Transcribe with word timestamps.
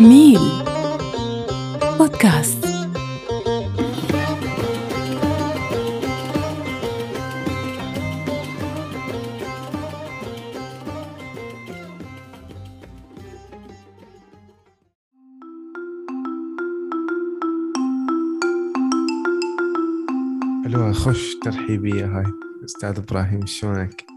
ميل 0.00 0.40
بودكاست 1.98 2.66
حلوة 20.64 20.92
خش 20.92 21.34
ترحيبية 21.44 22.06
هاي 22.06 22.24
أستاذ 22.64 22.98
إبراهيم 22.98 23.46
شلونك؟ 23.46 24.15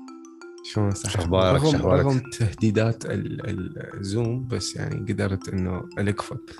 شلون 0.74 0.92
صح؟ 0.92 1.10
شخبارك؟ 1.10 1.62
رغم, 1.62 1.72
شخبارك؟ 1.72 2.06
رغم 2.06 2.22
تهديدات 2.40 3.06
ال- 3.06 3.50
ال- 3.50 3.98
الزوم 4.00 4.48
بس 4.48 4.76
يعني 4.76 5.14
قدرت 5.14 5.50
إنه 5.50 5.84
ألقفك 6.00 6.56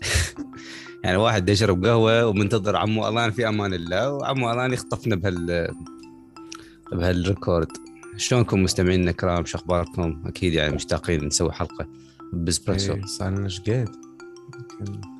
يعني 1.04 1.16
واحد 1.16 1.48
يشرب 1.48 1.84
قهوة 1.86 2.26
ومنتظر 2.26 2.76
عمو 2.76 3.08
ألان 3.08 3.30
في 3.30 3.48
أمان 3.48 3.74
الله 3.74 4.12
وعمو 4.12 4.52
ألان 4.52 4.72
يخطفنا 4.72 5.16
بهال 5.16 5.68
بهالريكورد 6.92 7.68
شلونكم 8.16 8.62
مستمعينا 8.62 9.10
الكرام 9.10 9.44
شو 9.44 9.58
أخباركم؟ 9.58 10.22
أكيد 10.26 10.52
يعني 10.52 10.74
مشتاقين 10.74 11.24
نسوي 11.26 11.52
حلقة 11.52 11.86
بإسبريسو 12.32 12.92
إيه، 12.92 13.04
صار 13.04 13.30
لنا 13.30 13.44
إيش 13.44 13.62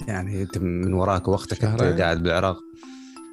يعني 0.09 0.43
أنت 0.43 0.59
من 0.59 0.93
وراك 0.93 1.29
وقتك 1.29 1.65
أنت. 1.65 1.83
قاعد 2.01 2.23
بالعراق 2.23 2.59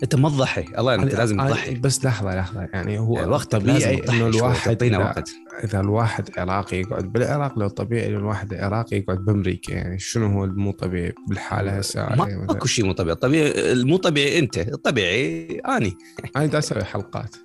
أنت 0.04 0.16
ما 0.16 0.30
تضحي. 0.30 0.66
الله 0.78 0.96
أنت 0.96 1.16
لازم 1.16 1.42
أنا- 1.42 1.46
تضحي. 1.50 1.76
بس 1.76 2.06
لحظة 2.06 2.36
لحظة. 2.36 2.68
يعني 2.74 3.00
هو 3.00 3.16
يعني 3.16 3.32
وقتك 3.32 3.52
طبيعي 3.52 3.96
تضحي 3.98 4.28
الواحد 4.28 4.70
تعطينا 4.70 4.98
وقت. 5.00 5.30
إذا 5.64 5.80
الواحد 5.80 6.30
عراقي 6.38 6.78
يقعد 6.80 7.12
بالعراق 7.14 7.60
لو 7.60 7.68
طبيعي 7.68 8.08
إنه 8.08 8.18
الواحد 8.18 8.54
عراقي 8.54 8.98
يقعد 8.98 9.18
بأمريكا. 9.26 9.74
يعني 9.74 10.00
شنو 10.00 10.28
هو 10.28 10.44
المو 10.46 10.72
طبيعي 10.72 11.14
بالحالة 11.30 11.72
هسه؟ 11.78 12.00
يعني 12.02 12.16
ما 12.18 12.26
مثلاً. 12.26 12.52
اكو 12.58 12.68
شيء 12.68 12.86
مو 12.86 12.92
طبيعي. 12.92 13.16
طبيعي 13.16 13.72
المو 13.72 13.98
طبيعي 13.98 14.40
أنت 14.40 14.58
الطبيعي 14.58 15.46
أني. 15.60 15.98
أنا 16.36 16.46
دا 16.46 16.58
أسوي 16.58 16.84
حلقات. 16.84 17.36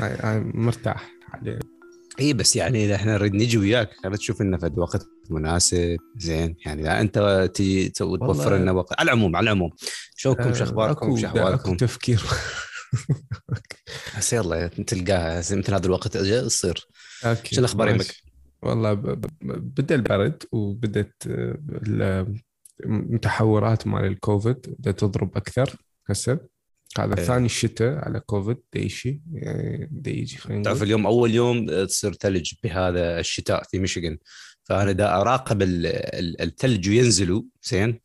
أنا 0.00 0.50
مرتاح. 0.54 1.10
حاليا 1.32 1.58
اي 2.20 2.32
بس 2.32 2.56
يعني 2.56 2.84
إذا 2.84 2.94
إحنا 2.94 3.12
نريد 3.14 3.34
نجي 3.34 3.58
وياك 3.58 3.90
خلينا 4.02 4.16
تشوف 4.16 4.42
لنا 4.42 4.58
فد 4.58 4.78
وقت 4.78 5.06
مناسب 5.30 5.96
زين. 6.16 6.56
يعني 6.66 6.82
لا 6.82 7.00
أنت 7.00 7.50
تجي 7.54 7.88
توفر 7.88 8.56
لنا 8.56 8.72
وقت. 8.72 9.00
على 9.00 9.06
العموم 9.12 9.36
على 9.36 9.44
العموم. 9.44 9.70
شوكم 10.16 10.54
شو 10.54 10.64
اخباركم 10.64 11.16
شو 11.16 11.26
احوالكم 11.26 11.76
تفكير. 11.76 12.22
بس 14.18 14.32
يلا 14.32 14.66
تلقاها 14.66 15.38
مثل 15.38 15.74
هذا 15.74 15.86
الوقت 15.86 16.16
تصير 16.18 16.86
okay 17.24 17.54
شو 17.54 17.60
الأخبار 17.60 17.88
يمك؟ 17.88 18.14
والله. 18.62 18.92
بدا 19.42 19.94
البرد 19.94 20.42
وبدت 20.52 21.26
آه، 21.26 21.58
ال- 21.86 22.40
المتحورات 22.84 23.86
مال 23.86 24.04
الكوفيد 24.04 24.74
بدات 24.78 25.00
تضرب 25.00 25.36
أكثر 25.36 25.76
هسه. 26.10 26.38
هذا 26.98 27.18
إيه. 27.18 27.24
ثاني 27.24 27.46
الشتاء 27.46 27.94
على 28.04 28.20
كوفيد 28.20 28.56
دا 28.74 28.80
يجي 28.80 29.22
يعني 29.32 29.88
دا 29.92 30.10
يجي 30.10 30.36
خلينا 30.36 30.62
تعرف 30.62 30.82
اليوم 30.82 31.06
أول 31.06 31.34
يوم 31.34 31.84
تصير 31.84 32.12
ثلج 32.12 32.52
بهذا 32.62 33.20
الشتاء 33.20 33.62
في 33.62 33.78
ميشيغان. 33.78 34.18
فأنا 34.64 34.92
دا 34.92 35.20
أراقب 35.20 35.62
ال- 35.62 35.86
ال- 35.86 36.42
الثلج 36.42 36.86
ينزلوا 36.86 37.42
زين؟ 37.62 38.00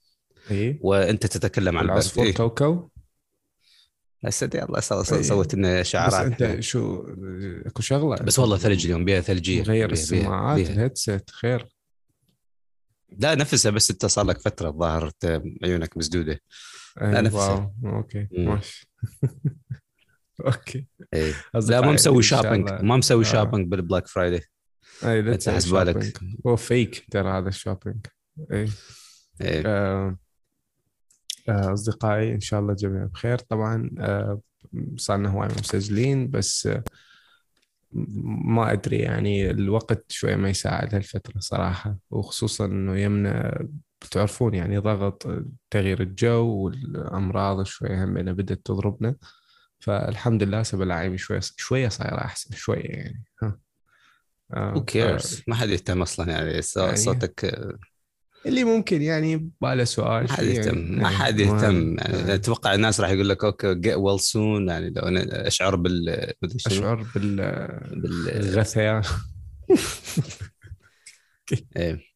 اي 0.51 0.79
وأنت 0.81 1.25
تتكلم 1.25 1.77
عن 1.77 1.85
العصفور 1.85 2.25
إيه. 2.25 2.33
كوكو. 2.33 2.89
هسه 4.25 4.49
يلا 4.55 4.75
إيه. 4.75 5.21
سويت 5.21 5.55
لنا 5.55 5.79
بس 5.79 5.87
شعارات. 5.87 6.41
أنت 6.41 6.59
شو 6.59 7.03
أكو 7.65 7.81
شغلة؟ 7.81 8.15
بس 8.15 8.39
والله 8.39 8.57
ثلج 8.57 8.85
اليوم 8.85 9.05
بيها 9.05 9.21
ثلجية. 9.21 9.61
غير 9.61 9.91
السماعات 9.91 10.69
ال 10.69 10.77
headset 10.77 11.29
خير. 11.29 11.67
لا 13.11 13.35
نفسها 13.35 13.71
بس 13.71 13.91
انت 13.91 14.05
صار 14.05 14.25
لك 14.25 14.41
فترة 14.41 14.69
الظاهر 14.69 15.11
عيونك 15.63 15.97
مسدودة 15.97 16.39
أي 17.01 17.21
نفسه. 17.21 17.71
wow 17.83 17.95
okay. 17.95 18.27
ماشي 18.31 18.89
okay 20.45 20.87
إيه 21.13 21.33
لا 21.53 21.81
ما 21.81 21.91
مسوي 21.91 22.23
shopping. 22.23 22.69
ما 22.71 22.97
مسوي. 22.97 23.25
shopping 23.25 23.67
بال 23.67 23.79
Black 23.79 24.07
Friday 24.07 24.41
أي 25.03 25.21
لا 25.21 25.33
أنت 25.33 25.41
تسوي 25.41 25.55
حسب 25.55 25.71
بالك. 25.71 26.03
shopping. 26.03 26.35
هو 26.47 26.55
fake 26.55 27.05
ترى 27.11 27.29
هذا 27.29 27.49
ال 27.49 27.55
shopping 27.55 28.05
اي 28.51 28.67
إيه. 29.41 29.63
آه، 29.65 30.17
آه، 31.49 31.73
أصدقائي 31.73 32.33
إن 32.33 32.39
شاء 32.39 32.59
الله 32.59 32.73
جميعا 32.73 33.05
بخير 33.05 33.37
طبعا 33.37 33.89
آه، 33.99 34.41
صارنا 34.97 35.29
هواي 35.29 35.47
مسجلين 35.47 36.31
بس 36.31 36.67
آه، 36.67 36.83
ما 37.93 38.71
أدري 38.71 38.97
يعني 38.99 39.51
الوقت 39.51 40.11
شوية 40.11 40.35
ما 40.35 40.49
يساعد 40.49 40.95
هالفترة 40.95 41.39
صراحة 41.39 41.97
وخصوصا 42.09 42.65
إنه 42.65 42.97
يمنا 42.97 43.67
بتعرفون 44.01 44.53
يعني 44.53 44.77
ضغط 44.77 45.27
تغيير 45.69 46.01
الجو 46.01 46.45
والأمراض 46.45 47.63
شوية 47.63 48.03
هم 48.03 48.13
بدأت 48.13 48.61
تضربنا. 48.65 49.15
فالحمد 49.79 50.43
لله 50.43 50.59
هسه 50.59 50.77
بلاعيم 50.77 51.17
شوية 51.17 51.39
شوية 51.57 51.87
صايرة 51.87 52.17
أحسن 52.17 52.55
شوية 52.55 52.89
يعني. 52.89 53.23
ها. 53.43 53.59
آه، 54.53 54.73
who 54.73 54.85
cares 54.85 55.43
ما 55.47 55.55
حد 55.55 55.69
يهتم 55.69 56.01
أصلا 56.01 56.31
يعني 56.31 56.61
يعني 56.77 56.95
صوتك 56.95 57.45
آه، 57.45 57.77
اللي 58.45 58.63
ممكن 58.63 59.01
يعني. 59.01 59.49
باله 59.61 59.83
سؤال 59.83 60.23
ما 60.23 60.31
حد 60.33 60.43
يهتم. 60.43 60.77
يعني. 60.77 60.95
ما 60.95 61.09
حد 61.09 61.39
يهتم. 61.39 61.97
يعني 61.97 62.31
آه. 62.31 62.35
أتوقع 62.35 62.73
الناس 62.73 62.99
راح 63.01 63.09
يقول 63.09 63.29
لك 63.29 63.43
okay 63.43 63.75
get 63.75 63.95
well 63.95 64.19
soon 64.19 64.69
يعني 64.69 64.89
لو 64.89 65.01
أنا 65.01 65.47
أشعر 65.47 65.75
بال 65.75 66.09
أشعر 66.65 67.07
بال 67.15 67.35
بال 67.91 68.29
الغثيان 68.29 69.01
إيه. 71.77 72.11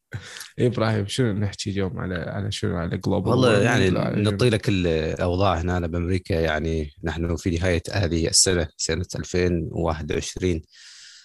إبراهيم 0.58 1.06
شنو 1.06 1.32
نحكي 1.32 1.70
اليوم 1.70 1.98
على 1.98 2.14
على 2.14 2.52
شنو؟ 2.52 2.76
على 2.76 2.98
global 2.98 3.30
والله 3.30 3.62
يعني 3.62 3.90
نعطي 3.90 4.50
لك 4.50 4.68
الأوضاع 4.68 5.60
هنا. 5.60 5.86
بأمريكا 5.86 6.34
يعني 6.34 6.90
نحن 7.04 7.36
في 7.36 7.50
نهاية 7.50 7.82
هذه 7.92 8.28
السنة 8.28 8.68
سنة 8.76 9.06
2021 9.16 10.62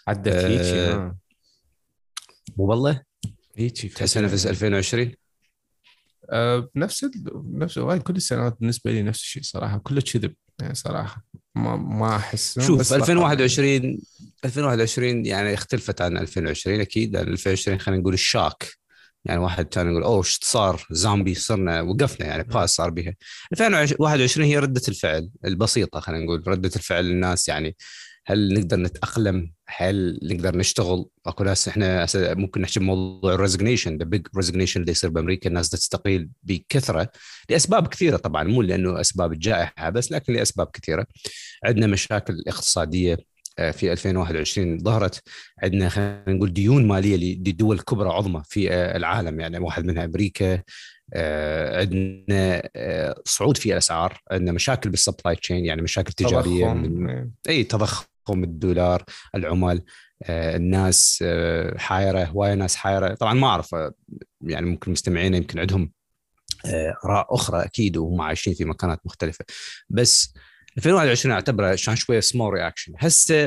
عدت 0.07 0.27
آه، 0.27 0.47
هيجي 0.47 0.79
ها 0.79 1.17
مو 2.57 2.65
والله 2.65 3.01
هيجي 3.57 3.87
تحس 3.89 4.17
إنه 4.17 4.27
في 4.27 4.49
2020 4.49 5.11
آه، 6.29 6.69
بنفس 6.75 7.03
ال... 7.03 7.11
نفس 7.59 7.77
هاي 7.77 7.99
كل 7.99 8.15
السنوات 8.15 8.57
بالنسبة 8.59 8.91
لي 8.91 9.01
نفس 9.01 9.21
الشيء 9.21 9.43
صراحة 9.43 9.77
كله 9.77 10.01
كذب 10.01 10.33
يعني 10.61 10.75
صراحة. 10.75 11.25
ما 11.55 11.75
ما 11.75 12.15
أحس 12.15 12.59
شوف 12.59 12.79
بس 12.79 12.93
رقم. 12.93 13.01
2021 13.01 14.01
2021 14.45 15.25
يعني 15.25 15.53
اختلفت 15.53 16.01
عن 16.01 16.17
2020 16.17 16.79
أكيد 16.79 17.13
لأن 17.13 17.27
2020 17.27 17.79
خلينا 17.79 18.01
نقول 18.01 18.13
الشاك. 18.13 18.81
يعني 19.25 19.39
واحد 19.39 19.65
كان 19.65 19.91
يقول 19.91 20.03
أوه 20.03 20.17
إيش 20.17 20.39
صار 20.43 20.87
زامبي 20.91 21.35
صرنا 21.35 21.81
وقفنا 21.81 22.27
يعني 22.27 22.43
باس 22.43 22.69
صار 22.75 22.89
بها 22.89 23.15
2021 23.53 24.47
هي 24.47 24.59
ردة 24.59 24.81
الفعل 24.87 25.29
البسيطة 25.45 25.99
خلينا 25.99 26.23
نقول 26.23 26.47
ردة 26.47 26.71
الفعل 26.75 27.05
الناس 27.05 27.49
يعني 27.49 27.75
هل 28.25 28.53
نقدر 28.53 28.77
نتأقلم؟ 28.77 29.53
هل 29.67 30.19
نقدر 30.23 30.57
نشتغل؟ 30.57 31.05
اكو 31.25 31.43
ناس 31.43 31.67
إحنا 31.67 32.05
ممكن 32.15 32.61
نحكي 32.61 32.79
بموضوع 32.79 33.33
ال 33.33 33.38
resignation 33.38 33.97
the 33.97 34.05
big 34.05 34.27
resignation 34.35 34.81
اللي 34.81 34.91
يصير 34.91 35.09
بأمريكا 35.09 35.49
الناس 35.49 35.69
تستقيل 35.69 36.29
بكثرة 36.43 37.11
لأسباب 37.49 37.87
كثيرة 37.87 38.17
طبعا 38.17 38.43
مو 38.43 38.61
لأنه 38.61 39.01
أسباب 39.01 39.33
الجائحه 39.33 39.89
بس 39.89 40.11
لكن 40.11 40.33
لأسباب 40.33 40.67
كثيرة. 40.73 41.05
عندنا 41.63 41.87
مشاكل 41.87 42.43
اقتصادية 42.47 43.17
آه، 43.59 43.71
في 43.71 43.91
2021 43.91 44.79
ظهرت. 44.79 45.21
عندنا 45.63 45.89
خلينا 45.89 46.23
نقول 46.27 46.53
ديون 46.53 46.87
مالية 46.87 47.35
لدول 47.35 47.79
كبرى 47.79 48.09
عظمى 48.09 48.41
في 48.45 48.71
آه، 48.73 48.97
العالم 48.97 49.39
يعني 49.39 49.59
واحد 49.59 49.85
منها 49.85 50.05
أمريكا 50.05 50.61
عندنا 51.79 52.69
آه، 52.75 53.21
صعود 53.25 53.57
في 53.57 53.71
الأسعار 53.73 54.21
عندنا 54.31 54.51
مشاكل 54.51 54.89
بال 54.89 55.01
supply 55.01 55.35
chain 55.35 55.65
يعني 55.65 55.81
مشاكل 55.81 56.13
تجارية 56.13 56.65
تضخم. 56.65 56.77
من 56.77 57.09
إيه. 57.09 57.31
إي 57.49 57.63
تضخم 57.63 58.05
الدولار 58.29 59.03
العمال 59.35 59.83
آه، 60.23 60.55
الناس 60.55 61.23
آه، 61.27 61.77
حايره 61.77 62.23
هواية 62.23 62.53
ناس 62.53 62.75
حايره 62.75 63.13
طبعا 63.13 63.33
ما 63.33 63.47
أعرف 63.47 63.75
آه، 63.75 63.93
يعني 64.41 64.65
ممكن 64.65 64.91
مستمعينا 64.91 65.37
يمكن 65.37 65.59
عندهم 65.59 65.91
آه، 66.65 66.97
آراء 67.05 67.35
أخرى 67.35 67.65
أكيد 67.65 67.97
وهم 67.97 68.21
عايشين 68.21 68.53
في 68.53 68.65
مكانات 68.65 68.99
مختلفة 69.05 69.45
بس 69.89 70.33
2021 70.77 71.33
أعتبره 71.33 71.77
كان 71.85 71.95
شوية 71.95 72.19
small 72.19 72.53
reaction 72.53 72.93
هسه 72.97 73.45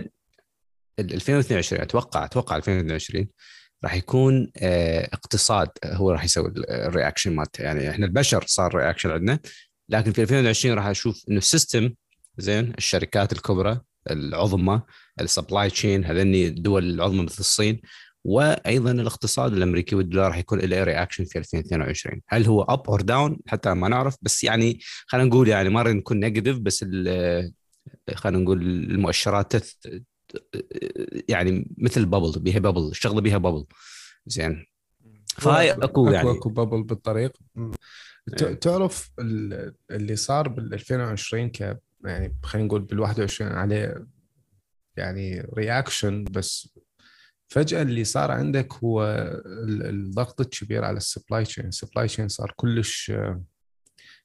ال 0.98 1.14
2022 1.14 1.82
أتوقع 1.82 2.24
أتوقع 2.24 2.56
2022 2.56 3.28
راح 3.84 3.94
يكون 3.94 4.50
آه، 4.56 5.08
اقتصاد 5.12 5.68
هو 5.86 6.10
راح 6.10 6.24
يسوي 6.24 6.52
ال 6.68 6.75
reaction 6.75 7.32
مالته 7.34 7.62
يعني 7.62 7.90
إحنا 7.90 8.06
البشر 8.06 8.44
صار 8.46 8.74
reaction 8.76 9.10
عندنا 9.10 9.38
لكن 9.88 10.12
في 10.12 10.22
2020 10.22 10.74
راح 10.74 10.86
أشوف 10.86 11.24
إنه 11.30 11.38
ال 11.38 11.46
system 11.46 11.90
زين 12.38 12.72
الشركات 12.78 13.32
الكبرى 13.32 13.80
العظمى 14.10 14.82
ال 15.20 15.27
supply 15.27 15.70
chain 15.70 16.04
هذني 16.04 16.46
الدول 16.46 16.90
العظمى 16.90 17.22
مثل 17.22 17.36
الصين 17.40 17.80
وأيضا 18.24 18.90
الاقتصاد 18.90 19.52
الأمريكي 19.52 19.94
والدولار 19.96 20.28
راح 20.28 20.38
يكون 20.38 20.58
له 20.60 20.84
reaction 20.84 21.24
في 21.24 21.38
2022 21.38 22.20
هل 22.28 22.46
هو 22.46 22.62
up 22.62 22.90
or 22.90 23.00
down 23.02 23.38
حتى 23.46 23.74
ما 23.74 23.88
نعرف 23.88 24.16
بس 24.22 24.44
يعني 24.44 24.78
خلينا 25.06 25.28
نقول 25.28 25.48
يعني 25.48 25.68
ما 25.68 25.82
نكون 25.92 26.20
negative 26.20 26.58
بس 26.58 26.84
ال- 26.88 27.52
خلينا 28.14 28.38
نقول 28.38 28.62
المؤشرات. 28.62 29.52
يعني 31.28 31.74
مثل 31.78 32.06
bubble 32.06 32.40
بيها 32.40 32.58
bubble 32.58 32.88
الشغلة 32.88 33.20
بيها 33.20 33.38
بابل 33.38 33.66
زين. 34.26 34.66
فهاي 35.38 35.70
أكو 35.72 36.08
يعني. 36.10 36.30
أكو 36.30 36.48
bubble 36.48 36.82
بالطريق. 36.82 37.32
إيه. 38.42 38.54
تعرف 38.54 39.10
ال- 39.18 39.74
اللي 39.90 40.16
صار 40.16 40.48
بال 40.48 40.74
2020 40.74 41.48
ك 41.50 41.80
يعني 42.04 42.36
خلينا 42.42 42.66
نقول 42.68 42.82
بال 42.82 43.00
21 43.00 43.52
عليه 43.52 44.06
يعني 44.96 45.40
reaction 45.56 46.24
بس 46.24 46.68
فجأة 47.48 47.82
اللي 47.82 48.04
صار 48.04 48.30
عندك 48.30 48.72
هو 48.74 49.04
ال- 49.46 49.86
الضغط 49.86 50.40
الكبير 50.40 50.84
على 50.84 50.96
ال 50.96 51.03
supply 51.03 51.44
chain، 51.44 51.66
ال 51.66 51.72
supply 51.72 52.06
chain 52.06 52.28
صار 52.28 52.52
كلش 52.56 53.12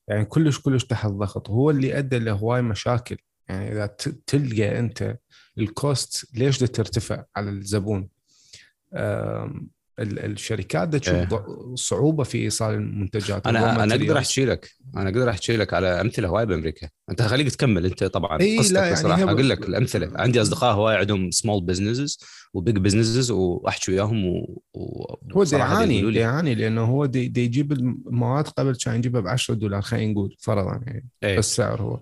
يعني 0.07 0.25
كلش 0.25 0.59
كلش 0.59 0.83
تحت 0.85 1.07
ضغط 1.09 1.49
هو 1.49 1.69
اللي 1.69 1.97
أدى 1.97 2.19
لهواي 2.19 2.61
مشاكل. 2.61 3.17
يعني 3.49 3.71
إذا 3.71 3.85
تلقى 4.27 4.79
أنت 4.79 5.17
ال 5.57 5.71
cost 5.71 6.27
ليش 6.35 6.59
دا 6.59 6.65
ترتفع 6.65 7.23
على 7.35 7.49
الزبون 7.49 8.09
الشركات 9.99 10.87
دا 10.89 10.97
تشوف 10.97 11.15
إيه. 11.15 11.27
صعوبة 11.75 12.23
في 12.23 12.37
إيصال 12.37 12.73
المنتجات 12.73 13.47
أنا 13.47 13.83
أنا 13.83 13.95
أقدر. 13.95 14.17
أحكي 14.17 14.45
لك 14.45 14.71
أنا 14.97 15.09
أقدر 15.09 15.29
أحكي 15.29 15.57
لك 15.57 15.73
على 15.73 16.01
أمثلة 16.01 16.27
هواي 16.27 16.45
بأمريكا 16.45 16.89
أنت 17.09 17.21
خليك 17.21 17.49
تكمل 17.51 17.85
أنت 17.85 18.03
طبعا 18.03 18.39
إي 18.41 18.57
قصتك 18.57 18.73
لا 18.73 18.85
يعني 19.09 19.25
ب- 19.25 19.29
أقول 19.29 19.49
لك 19.49 19.69
الأمثلة 19.69 20.11
عندي 20.15 20.41
أصدقاء 20.41 20.73
هواي 20.75 20.95
عندهم 20.95 21.31
small 21.31 21.63
businesses 21.65 22.19
و 22.53 22.59
big 22.59 22.77
businesses 22.77 23.31
وأحكي 23.31 23.91
وياهم 23.91 24.25
و... 24.25 24.61
و... 24.73 25.15
هو 25.33 25.43
يعاني 25.53 26.13
يعاني 26.15 26.55
لأنه 26.55 26.81
هو 26.81 27.05
دي, 27.05 27.27
دي 27.27 27.43
يجيب 27.43 27.71
المواد 27.71 28.47
قبل 28.47 28.75
كان 28.75 28.95
يجيبها 28.95 29.21
ب 29.21 29.27
10 29.27 29.53
دولار 29.55 29.81
خلينا 29.81 30.11
نقول 30.11 30.35
فرضا 30.39 30.71
يعني 30.71 31.09
إيه. 31.23 31.37
بس 31.37 31.55
سعر 31.55 31.81
هو 31.81 32.01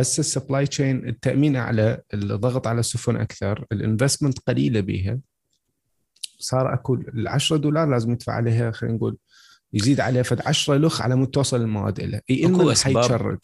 هسه 0.00 0.20
ال 0.20 0.27
supply 0.27 0.66
chain 0.66 1.08
التأمين 1.08 1.56
أعلى 1.56 2.02
الضغط 2.14 2.66
على 2.66 2.80
السفن 2.80 3.16
أكثر 3.16 3.66
ال 3.72 3.78
investment 3.78 4.38
قليلة 4.38 4.80
بيها. 4.80 5.18
صار 6.38 6.74
أكو 6.74 6.94
ال 6.94 7.28
10 7.28 7.56
دولار 7.56 7.88
لازم 7.88 8.12
يدفع 8.12 8.32
عليها 8.32 8.70
خلينا 8.70 8.96
نقول 8.96 9.16
يزيد 9.72 10.00
عليها 10.00 10.22
فد 10.22 10.42
10 10.46 10.76
لخ 10.76 11.00
على 11.02 11.16
مود 11.16 11.28
توصل 11.30 11.60
المواد 11.60 12.00
له 12.00 12.20
إي 12.30 12.46
أسباب. 12.72 12.96
حيت 12.96 13.09
charge. 13.09 13.38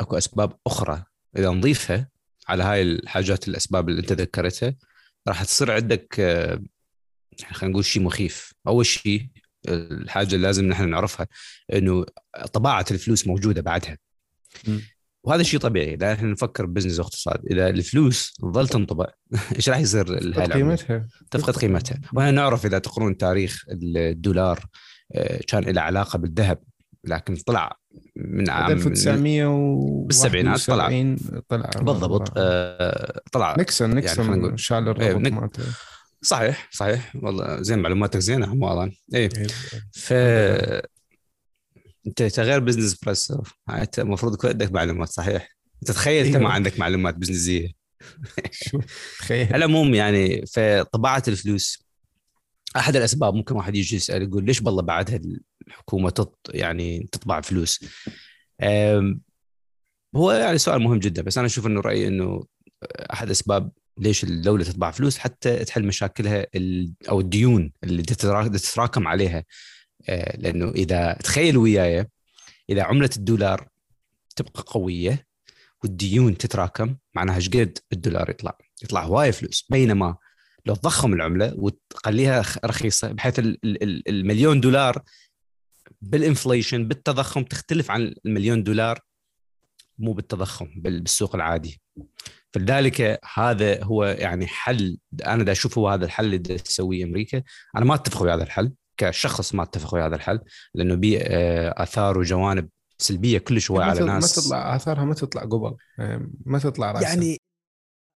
أكو 0.00 0.18
أسباب 0.18 0.52
أخرى. 0.66 1.04
إذا 1.36 1.50
نضيفها 1.50 2.08
على 2.48 2.62
هاي 2.62 2.82
الحاجات 2.82 3.48
الأسباب 3.48 3.88
اللي 3.88 4.00
أنت 4.00 4.12
ذكرتها 4.12 4.74
راح 5.28 5.44
تصير 5.44 5.72
عندك 5.72 6.20
آه، 6.20 6.62
خلينا 7.50 7.72
نقول 7.72 7.84
شيء 7.84 8.02
مخيف. 8.02 8.52
أول 8.66 8.86
شيء 8.86 9.28
الحاجة 9.68 10.34
اللي 10.34 10.46
لازم 10.46 10.64
نحن 10.64 10.88
نعرفها 10.88 11.26
إنه 11.72 12.06
طباعة 12.52 12.84
الفلوس 12.90 13.26
موجودة 13.26 13.62
بعدها. 13.62 13.98
وهذا 15.24 15.42
شيء 15.42 15.60
طبيعي. 15.60 15.96
لا 15.96 16.12
إحنا 16.12 16.28
نفكر 16.28 16.66
ب 16.66 16.70
business 16.70 16.98
واقتصاد 16.98 17.40
إذا 17.50 17.68
الفلوس 17.68 18.34
تظل 18.40 18.68
تنطبع 18.68 19.06
إيش 19.56 19.68
راح 19.68 19.78
يصير 19.78 20.18
العملة؟ 20.18 20.54
قيمتها. 20.54 21.06
تفقد 21.30 21.56
قيمتها. 21.56 22.00
وهنا 22.12 22.30
نعرف 22.30 22.66
إذا 22.66 22.78
تقرون 22.78 23.16
تاريخ 23.16 23.64
الدولار 23.72 24.64
آه، 25.14 25.40
كان 25.48 25.62
له 25.64 25.80
علاقة 25.80 26.16
بالذهب 26.18 26.58
لكن 27.04 27.36
طلع 27.36 27.76
من 28.16 28.50
عام 28.50 28.72
1900 28.72 29.46
و 29.46 30.04
بالسبعينات 30.04 30.66
طلع. 30.66 30.84
71 30.84 31.42
طلع. 31.48 31.70
بالضبط. 31.82 32.32
آه، 32.36 33.20
طلع. 33.32 33.54
نيكسون 33.58 33.88
يعني 33.88 34.00
نيكسون 34.00 34.38
نقول- 34.38 34.60
شال 34.60 34.76
إيه، 35.00 35.10
الربط 35.10 35.22
نيك- 35.22 35.32
مالته. 35.32 35.62
صحيح 36.22 36.68
صحيح. 36.72 37.16
والله 37.22 37.62
زين 37.62 37.78
معلوماتك 37.78 38.18
زينة 38.18 38.46
عموالا 38.46 38.92
إيه. 39.14 39.28
إيه. 39.36 39.46
ف 39.92 40.12
انت 42.06 42.40
غير 42.40 42.58
BizPresso 42.60 43.32
انت 43.70 43.98
المفروض 43.98 44.34
يكون 44.34 44.50
عندك 44.50 44.72
معلومات 44.72 45.08
صحيح؟ 45.08 45.48
انت 45.82 45.90
تخيل 45.90 46.26
انت 46.26 46.34
أيوة. 46.36 46.48
ما 46.48 46.54
عندك 46.54 46.78
معلومات 46.78 47.14
بزنسيه 47.14 47.68
شو؟ 48.50 48.80
تخيل. 49.18 49.46
على 49.46 49.56
العموم 49.64 49.94
يعني 49.94 50.46
فطباعه 50.46 51.22
الفلوس. 51.28 51.86
أحد 52.76 52.96
الأسباب 52.96 53.34
ممكن 53.34 53.54
واحد 53.56 53.76
يجي 53.76 53.96
يسأل 53.96 54.22
يقول 54.22 54.44
ليش 54.44 54.60
بالله 54.60 54.82
بعدها 54.82 55.20
الحكومة 55.68 56.10
تط 56.10 56.50
يعني 56.54 57.08
تطبع 57.12 57.40
فلوس؟ 57.40 57.84
هو 60.16 60.32
يعني 60.32 60.58
سؤال 60.58 60.82
مهم 60.82 60.98
جدا 60.98 61.22
بس 61.22 61.38
أنا 61.38 61.46
أشوف 61.46 61.66
إنه 61.66 61.80
رأيي 61.80 62.06
إنه 62.08 62.44
أحد 63.12 63.30
اسباب 63.30 63.72
ليش 63.98 64.24
الدولة 64.24 64.64
تطبع 64.64 64.90
فلوس 64.90 65.18
حتى 65.18 65.64
تحل 65.64 65.84
مشاكلها 65.86 66.46
أو 67.08 67.20
الديون 67.20 67.72
اللي 67.84 68.02
تترا- 68.02 68.48
تتراكم 68.48 69.08
عليها. 69.08 69.44
لأنه 70.08 70.70
إذا 70.70 71.12
تخيل 71.12 71.56
وياي 71.56 72.06
إذا 72.70 72.82
عملة 72.82 73.10
الدولار 73.16 73.68
تبقى 74.36 74.64
قوية 74.66 75.26
والديون 75.82 76.38
تتراكم 76.38 76.96
معناها 77.14 77.36
إيش 77.36 77.48
قد 77.48 77.78
الدولار 77.92 78.30
يطلع؟ 78.30 78.58
يطلع 78.82 79.02
هوايه 79.04 79.30
فلوس. 79.30 79.66
بينما 79.70 80.16
لو 80.66 80.74
تضخم 80.74 81.12
العملة 81.12 81.54
وتخليها 81.56 82.44
رخيصة 82.64 83.12
بحيث 83.12 83.38
ال- 83.38 83.58
ال- 83.64 83.82
ال- 83.82 84.08
المليون 84.08 84.60
دولار 84.60 85.02
بالإنفليشن 86.00 86.88
بالتضخم 86.88 87.42
تختلف 87.42 87.90
عن 87.90 88.14
المليون 88.26 88.62
دولار 88.62 89.00
مو 89.98 90.12
بالتضخم 90.12 90.68
بال- 90.76 91.00
بالسوق 91.00 91.34
العادي. 91.34 91.80
فلذلك 92.52 93.20
هذا 93.34 93.84
هو 93.84 94.04
يعني 94.04 94.46
حل 94.46 94.98
أنا 95.26 95.44
دا 95.44 95.52
أشوف 95.52 95.78
هو 95.78 95.88
هذا 95.88 96.04
الحل 96.04 96.24
اللي 96.24 96.38
تسويه 96.38 97.04
أمريكا. 97.04 97.42
أنا 97.76 97.84
ما 97.84 97.94
أتفق 97.94 98.22
ويا 98.22 98.34
هذا 98.34 98.42
الحل. 98.42 98.72
كشخص 99.00 99.54
ما 99.54 99.62
اتفق 99.62 99.94
ويا 99.94 100.06
هذا 100.06 100.16
الحل 100.16 100.40
لأنه 100.74 100.94
بيه 100.94 101.18
آه، 101.22 101.82
اثار 101.82 102.18
وجوانب 102.18 102.68
سلبية 102.98 103.38
كلش 103.38 103.70
هواي 103.70 103.84
ما 103.84 103.90
على 103.90 104.00
تط- 104.00 104.06
ما 104.06 104.14
ناس 104.14 104.34
تطلع 104.34 104.76
آثارها 104.76 105.04
ما 105.04 105.14
تطلع 105.14 105.42
قبل. 105.42 105.76
ما 106.46 106.58
تطلع 106.58 106.92
راسا 106.92 107.08
يعني 107.08 107.40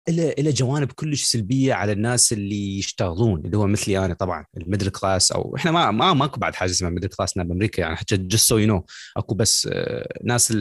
إلى 0.09 0.33
إلى 0.33 0.51
جوانب 0.51 0.93
كلش 0.93 1.23
سلبية 1.25 1.75
على 1.75 1.93
الناس 1.93 2.33
اللي 2.33 2.79
يشتغلون 2.79 3.41
اللي 3.45 3.57
هو 3.57 3.67
مثلي 3.67 4.05
أنا 4.05 4.15
طبعا 4.15 4.45
ال 4.57 4.61
middle 4.61 4.89
class 4.89 5.33
أو 5.33 5.57
إحنا 5.57 5.71
ما 5.71 5.91
ما 5.91 6.13
ماكو 6.15 6.41
بعد 6.41 6.55
حاجة 6.55 6.71
اسمها 6.71 6.91
middle 6.91 7.09
class 7.09 7.39
بأمريكا 7.39 7.81
يعني 7.81 7.97
حتى 7.97 8.17
just 8.17 8.49
so 8.49 8.59
you 8.59 8.67
know 8.67 8.85
أكو 9.17 9.35
بس 9.35 9.69
آه، 9.73 10.19
ناس 10.25 10.53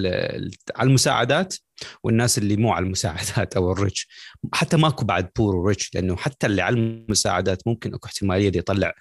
على 0.76 0.88
المساعدات 0.88 1.56
والناس 2.04 2.38
اللي 2.38 2.56
مو 2.58 2.72
على 2.72 2.86
المساعدات 2.86 3.56
أو 3.56 3.72
ال 3.72 3.78
rich. 3.78 4.08
حتى 4.54 4.78
ماكو 4.78 5.06
بعد 5.06 5.30
poor 5.38 5.56
و 5.56 5.64
rich 5.64 5.96
لأنه 5.96 6.16
حتى 6.16 6.48
اللي 6.48 6.62
على 6.62 6.76
المساعدات 6.76 7.68
ممكن 7.68 7.94
أكو 7.94 8.08
احتمالية 8.08 8.50
دي 8.50 8.60
يطلع 8.60 8.94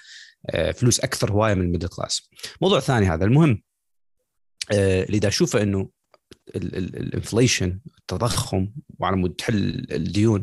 فلوس 0.74 1.00
أكثر 1.00 1.32
هواية 1.32 1.54
من 1.54 1.62
ال 1.62 1.66
middle 1.66 1.88
class 1.88 2.30
موضوع 2.60 2.80
ثاني 2.80 3.06
هذا 3.06 3.24
المهم 3.24 3.62
آه، 4.72 5.02
اللي 5.02 5.18
دا 5.18 5.28
أشوفه 5.28 5.62
إنه 5.62 5.90
ال 6.56 6.69
inflation 6.69 7.80
التضخم 7.98 8.68
وعلى 8.98 9.16
مود 9.16 9.34
تحل 9.34 9.86
الديون 9.90 10.42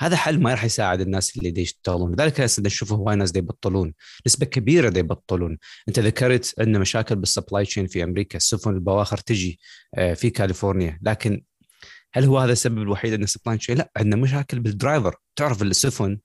هذا 0.00 0.16
حل 0.16 0.42
ما 0.42 0.50
راح 0.50 0.64
يساعد 0.64 1.00
الناس 1.00 1.36
اللي 1.36 1.50
دي 1.50 1.60
يشتغلون. 1.60 2.12
لذلك 2.12 2.40
هسه 2.40 2.62
نشوف 2.62 2.92
هواي 2.92 3.16
ناس 3.16 3.30
دي 3.30 3.38
يبطلون. 3.38 3.94
نسبة 4.26 4.46
كبيرة 4.46 4.88
دي 4.88 5.00
يبطلون. 5.00 5.58
أنت 5.88 5.98
ذكرت 5.98 6.54
عندنا 6.58 6.78
مشاكل 6.78 7.16
بال 7.16 7.28
supply 7.28 7.64
chain 7.64 7.86
في 7.86 8.04
أمريكا 8.04 8.36
السفن 8.36 8.70
البواخر 8.70 9.18
تجي 9.18 9.60
آه، 9.94 10.14
في 10.14 10.30
كاليفورنيا. 10.30 10.98
لكن 11.02 11.42
هل 12.12 12.24
هو 12.24 12.38
هذا 12.38 12.52
السبب 12.52 12.78
الوحيد 12.78 13.12
إن 13.12 13.22
ال 13.22 13.27
supply 13.27 13.58
chain 13.58 13.76
لا 13.76 13.90
عندنا 13.96 14.16
مشاكل 14.16 14.60
بال 14.60 14.72
driver. 14.72 15.14
تعرف 15.36 15.62
السفن 15.62 16.12
آه، 16.12 16.18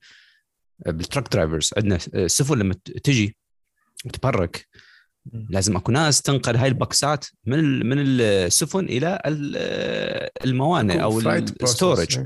بال 0.86 0.99
truck 0.99 1.32
drivers 1.32 1.70
عندنا 1.76 1.94
آه، 2.14 2.24
السفن 2.24 2.58
لما 2.58 2.74
ت- 2.74 2.90
تجي 3.04 3.36
وتبرك 4.04 4.66
لازم 5.32 5.76
أكو 5.76 5.92
ناس 5.92 6.22
تنقل 6.22 6.56
هاي 6.56 6.68
البكسات 6.68 7.26
من 7.46 7.86
من 7.86 7.96
السفن 7.98 8.84
إلى 8.84 9.22
ال- 9.26 10.30
الموانئ 10.44 11.02
أو 11.02 11.20
ال 11.62 11.69
storage 11.69 12.18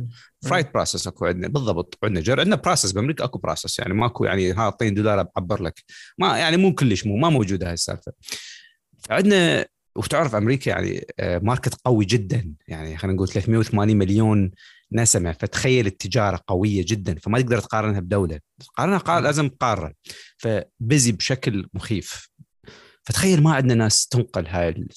freight 0.42 0.74
process 0.74 1.06
أكو 1.06 1.26
عندنا 1.26 1.48
بالضبط 1.48 1.98
عندنا 2.04 2.20
جر. 2.20 2.40
عندنا 2.40 2.56
process 2.56 2.92
بأمريكا 2.92 3.24
أكو 3.24 3.38
process 3.38 3.78
يعني 3.78 3.94
ماكو 3.94 4.24
يعني 4.24 4.52
ها 4.52 4.58
اعطيني 4.58 4.90
دولار 4.90 5.22
بعبر 5.36 5.62
لك. 5.62 5.82
ما 6.18 6.38
يعني 6.38 6.56
مو 6.56 6.74
كلش 6.74 7.06
مو 7.06 7.16
ما 7.16 7.28
موجودة 7.28 7.66
هاي 7.66 7.74
السالفة. 7.74 8.12
فعندنا 8.98 9.66
وتعرف 9.96 10.34
أمريكا 10.34 10.70
يعني 10.70 11.06
آه، 11.20 11.38
market 11.38 11.74
قوي 11.84 12.04
جدا. 12.04 12.54
يعني 12.68 12.96
خلينا 12.96 13.14
نقول 13.16 13.28
380 13.28 13.96
مليون 13.96 14.50
نسمه 14.92 15.32
فتخيل 15.32 15.86
التجارة 15.86 16.40
قوية 16.46 16.84
جدا 16.88 17.18
فما 17.18 17.40
تقدر 17.40 17.60
تقارنها 17.60 18.00
بدولة. 18.00 18.40
تقارنها 18.60 18.98
قار 18.98 19.22
لازم 19.22 19.48
قاره 19.48 19.92
ف 20.36 20.51
busy 20.51 21.12
بشكل 21.12 21.68
مخيف. 21.74 22.28
فتخيل 23.04 23.42
ما 23.42 23.54
عندنا 23.54 23.74
ناس 23.74 24.06
تنقل 24.06 24.46
هاي 24.46 24.88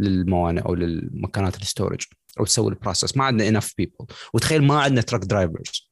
للموانئ 0.00 0.60
أو 0.60 0.74
للمكانات 0.74 1.62
ال 1.62 1.67
storage 1.67 2.00
أو 2.40 2.44
تسوي 2.44 2.70
ال 2.70 2.76
process 2.76 3.16
ما 3.16 3.24
عندنا 3.24 3.48
enough 3.48 3.74
people 3.78 4.06
وتخيل 4.34 4.62
ما 4.62 4.80
عندنا 4.80 5.00
truck 5.00 5.20
drivers 5.20 5.90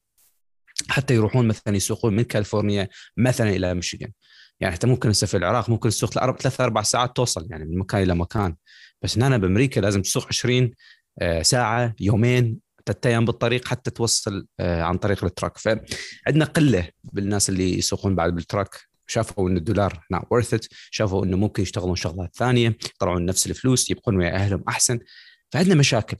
حتى 0.89 1.13
يروحون 1.13 1.47
مثلا 1.47 1.75
يسوقون 1.75 2.15
من 2.15 2.23
كاليفورنيا 2.23 2.89
مثلا 3.17 3.49
إلى 3.49 3.73
ميشيغان. 3.73 4.11
يعني 4.59 4.73
حتى 4.73 4.87
ممكن 4.87 5.09
هسه 5.09 5.27
في 5.27 5.37
العراق 5.37 5.69
ممكن 5.69 5.89
تسوق 5.89 6.09
ثلاث 6.11 6.61
أربع 6.61 6.81
ساعات 6.81 7.15
توصل 7.15 7.47
يعني 7.49 7.65
من 7.65 7.77
مكان 7.77 8.01
إلى 8.01 8.15
مكان. 8.15 8.55
بس 9.01 9.17
هنا 9.17 9.37
بأمريكا 9.37 9.79
لازم 9.79 10.01
تسوق 10.01 10.27
20 10.27 10.71
آه، 11.21 11.41
ساعة 11.41 11.95
يومين 11.99 12.59
أيام 13.05 13.25
بالطريق 13.25 13.67
حتى 13.67 13.91
توصل 13.91 14.47
آه، 14.59 14.81
عن 14.81 14.97
طريق 14.97 15.23
ال 15.23 15.28
truck. 15.28 15.57
فعندنا 15.57 16.45
قلة 16.45 16.89
بالناس 17.03 17.49
اللي 17.49 17.77
يسوقون 17.77 18.15
بعد 18.15 18.35
بال 18.35 18.43
truck. 18.43 18.69
شافوا 19.07 19.49
إن 19.49 19.57
الدولار 19.57 19.99
not 20.13 20.19
worth 20.19 20.57
it. 20.57 20.67
شافوا 20.91 21.25
إنه 21.25 21.37
ممكن 21.37 21.63
يشتغلون 21.63 21.95
شغلات 21.95 22.35
ثانية 22.35 22.67
يطلعون 22.67 23.25
نفس 23.25 23.47
الفلوس 23.47 23.91
يبقون 23.91 24.15
ويا 24.15 24.35
أهلهم 24.35 24.63
أحسن. 24.67 24.99
فعندنا 25.49 25.75
مشاكل. 25.75 26.17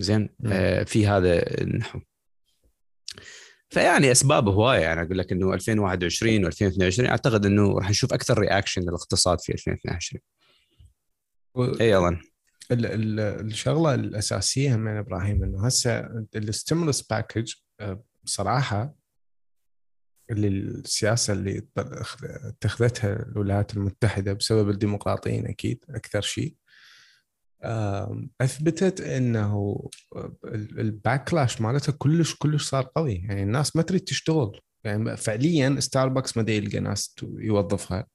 زين؟ 0.00 0.28
مم. 0.40 0.50
آه 0.52 0.82
في 0.82 1.06
هذا 1.06 1.60
النحو. 1.60 2.00
فيعني 3.70 4.12
أسباب 4.12 4.48
هواية. 4.48 4.80
يعني 4.80 5.02
أقول 5.02 5.18
لك 5.18 5.32
إنه 5.32 5.54
2021 5.54 6.50
و2022 6.50 7.08
أعتقد 7.08 7.46
إنه 7.46 7.78
راح 7.78 7.90
نشوف 7.90 8.12
أكثر 8.12 8.38
reaction 8.38 8.82
للاقتصاد 8.82 9.40
في 9.40 9.52
2022 9.52 10.20
و... 11.54 11.64
اي 11.80 11.98
اظن 11.98 12.20
الشغلة 12.72 13.94
الأساسية 13.94 14.76
من 14.76 14.96
إبراهيم 14.96 15.42
إنه 15.42 15.66
هسه 15.66 16.00
ال 16.36 16.43
stimulus 16.43 17.02
package 17.02 17.52
بصراحة 18.24 18.94
اللي 20.30 20.48
السياسة 20.48 21.32
اللي 21.32 21.66
اتخذتها 21.78 23.22
الولايات 23.22 23.76
المتحدة 23.76 24.32
بسبب 24.32 24.70
الديمقراطيين 24.70 25.46
أكيد 25.46 25.84
أكثر 25.90 26.20
شيء. 26.20 26.54
أثبتت 28.40 29.00
إنه 29.00 29.80
ال 30.54 30.66
backlash 30.66 31.60
مالتها 31.60 31.92
كلش 31.92 32.34
كلش 32.34 32.68
صار 32.68 32.90
قوي. 32.96 33.14
يعني 33.14 33.42
الناس 33.42 33.76
ما 33.76 33.82
تريد 33.82 34.00
تشتغل. 34.00 34.60
يعني 34.84 35.16
فعليا 35.16 35.80
ستاربكس 35.80 36.36
ما 36.36 36.50
يلقى 36.52 36.80
ناس 36.80 37.14
يوظفها. 37.22 38.06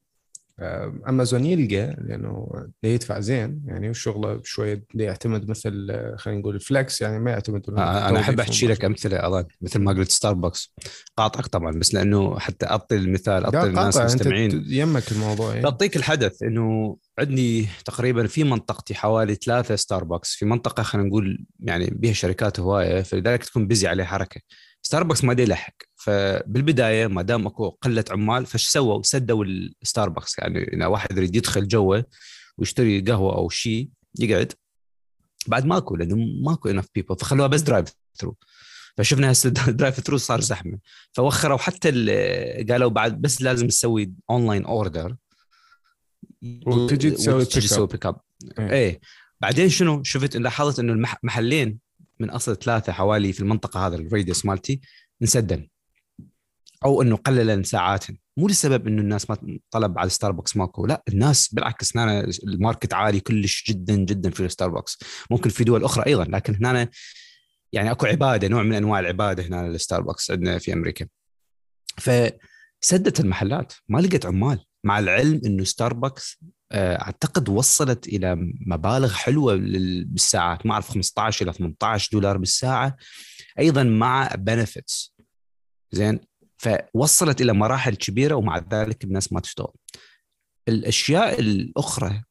امازون 1.09 1.45
يلقى 1.45 1.95
لأنه 2.01 2.47
يدفع 2.83 3.19
زين 3.19 3.61
يعني 3.65 3.89
وشغله 3.89 4.41
شوية 4.43 4.85
يعتمد 4.95 5.49
مثل 5.49 5.87
خلينا 6.17 6.39
نقول 6.39 6.59
فليكس 6.59 7.01
يعني 7.01 7.19
ما 7.19 7.31
يعتمد 7.31 7.69
آه 7.69 8.09
أنا 8.09 8.19
أحب 8.19 8.39
أحكي 8.39 8.67
لك 8.67 8.85
أمثلة 8.85 9.27
اظن 9.27 9.45
مثل 9.61 9.79
ما 9.79 9.91
قلت 9.91 10.11
ستاربكس. 10.11 10.73
قاطعك 11.17 11.47
طبعا 11.47 11.71
بس 11.71 11.93
لأنه 11.93 12.39
حتى 12.39 12.65
أعطي 12.65 12.95
المثال 12.95 13.43
أعطي 13.43 13.63
الناس 13.63 13.97
المستمعين. 13.97 14.65
يمك 14.67 15.11
الموضوع 15.11 15.49
يعني. 15.49 15.61
بعطيك 15.61 15.95
الحدث 15.95 16.43
إنه 16.43 16.97
عندي 17.19 17.67
تقريبا 17.85 18.27
في 18.27 18.43
منطقتي 18.43 18.95
حوالي 18.95 19.35
ثلاثة 19.35 19.75
ستاربكس 19.75 20.35
في 20.35 20.45
منطقة 20.45 20.83
خلينا 20.83 21.07
نقول 21.07 21.45
يعني 21.59 21.85
بها 21.95 22.13
شركات 22.13 22.59
هواية 22.59 23.01
فلذلك 23.01 23.45
تكون 23.45 23.67
busy 23.67 23.87
عليه 23.87 24.03
حركة. 24.03 24.41
ستاربكس 24.85 25.23
ما 25.23 25.33
دي 25.33 25.41
يلحق 25.41 25.73
فبالبداية 25.95 27.07
ما 27.07 27.21
دام 27.21 27.47
أكو 27.47 27.69
قلة 27.69 28.05
عمال 28.11 28.45
فش 28.45 28.67
سووا؟ 28.67 29.01
سدوا 29.03 29.45
الستاربكس 29.81 30.39
يعني 30.39 30.63
اذا 30.63 30.85
واحد 30.85 31.17
يريد 31.17 31.35
يدخل 31.35 31.67
جوه 31.67 32.05
ويشتري 32.57 33.01
قهوة 33.01 33.35
أو 33.35 33.49
شيء 33.49 33.89
يقعد. 34.19 34.53
بعد 35.47 35.65
ماكو 35.65 35.95
لأنه 35.95 36.15
ماكو 36.45 36.69
enough 36.69 36.87
people 36.95 37.15
فخلوها 37.19 37.47
بس 37.47 37.61
drive 37.61 37.89
thru 38.15 38.35
فشفنا 38.97 39.31
هسه 39.31 39.49
drive 39.79 39.99
thru 39.99 40.17
صار 40.17 40.41
زحمة. 40.41 40.79
فوخروا 41.13 41.57
حتى 41.57 41.89
قالوا 42.69 42.89
بعد 42.89 43.21
بس 43.21 43.41
لازم 43.41 43.67
تسوي 43.67 44.13
online 44.29 44.65
order 44.65 45.15
وتجي 46.65 47.11
تسوي 47.11 47.87
pick 47.87 48.05
up 48.05 48.15
إيه. 48.59 48.99
بعدين 49.41 49.69
شنو؟ 49.69 50.03
شفت 50.03 50.37
لاحظت 50.37 50.79
إنه 50.79 50.93
المحلين 50.93 51.79
من 52.19 52.29
أصل 52.29 52.55
ثلاثة 52.55 52.93
حوالي 52.93 53.33
في 53.33 53.39
المنطقة 53.39 53.87
هذا 53.87 53.95
ال 53.95 54.02
radius 54.02 54.45
مالتي 54.45 54.81
انسدن 55.21 55.67
أو 56.85 57.01
إنه 57.01 57.15
قلل 57.15 57.65
ساعاتهم 57.65 58.17
مو 58.37 58.47
لسبب 58.47 58.87
إنه 58.87 59.01
الناس 59.01 59.29
ما 59.29 59.59
طلب 59.71 59.99
على 59.99 60.09
ستاربكس 60.09 60.57
ماكو. 60.57 60.85
لا 60.85 61.03
الناس 61.07 61.53
بالعكس 61.53 61.97
هنا 61.97 62.29
ال 62.43 62.50
market 62.50 62.93
عالي 62.93 63.19
كلش 63.19 63.63
جدا 63.71 63.95
جدا 63.95 64.29
في 64.29 64.45
الستاربكس 64.45 64.99
ممكن 65.31 65.49
في 65.49 65.63
دول 65.63 65.83
أخرى 65.83 66.05
أيضا 66.05 66.23
لكن 66.23 66.65
هنا 66.65 66.89
يعني 67.73 67.91
أكو 67.91 68.05
عبادة 68.05 68.47
نوع 68.47 68.63
من 68.63 68.73
أنواع 68.73 68.99
العبادة 68.99 69.43
هنا 69.43 69.67
للستاربكس 69.67 70.31
عندنا 70.31 70.59
في 70.59 70.73
أمريكا. 70.73 71.07
فسدت 71.97 73.19
المحلات. 73.19 73.73
ما 73.89 73.99
لقت 73.99 74.25
عمال. 74.25 74.65
مع 74.83 74.99
العلم 74.99 75.41
إنه 75.45 75.63
ستاربكس 75.63 76.43
أعتقد 76.73 77.49
وصلت 77.49 78.07
إلى 78.07 78.35
مبالغ 78.67 79.13
حلوة 79.13 79.55
بالساعات 80.05 80.65
ما 80.65 80.73
أعرف 80.73 80.89
15 80.89 81.45
إلى 81.45 81.53
18 81.53 82.09
دولار 82.11 82.37
بالساعة 82.37 82.95
أيضا 83.59 83.83
مع 83.83 84.29
benefits 84.35 85.13
زين؟ 85.91 86.19
فوصلت 86.57 87.41
إلى 87.41 87.53
مراحل 87.53 87.95
كبيرة 87.95 88.35
ومع 88.35 88.61
ذلك 88.71 89.03
الناس 89.03 89.33
ما 89.33 89.39
تشتغل. 89.39 89.73
الأشياء 90.67 91.39
الأخرى 91.39 92.23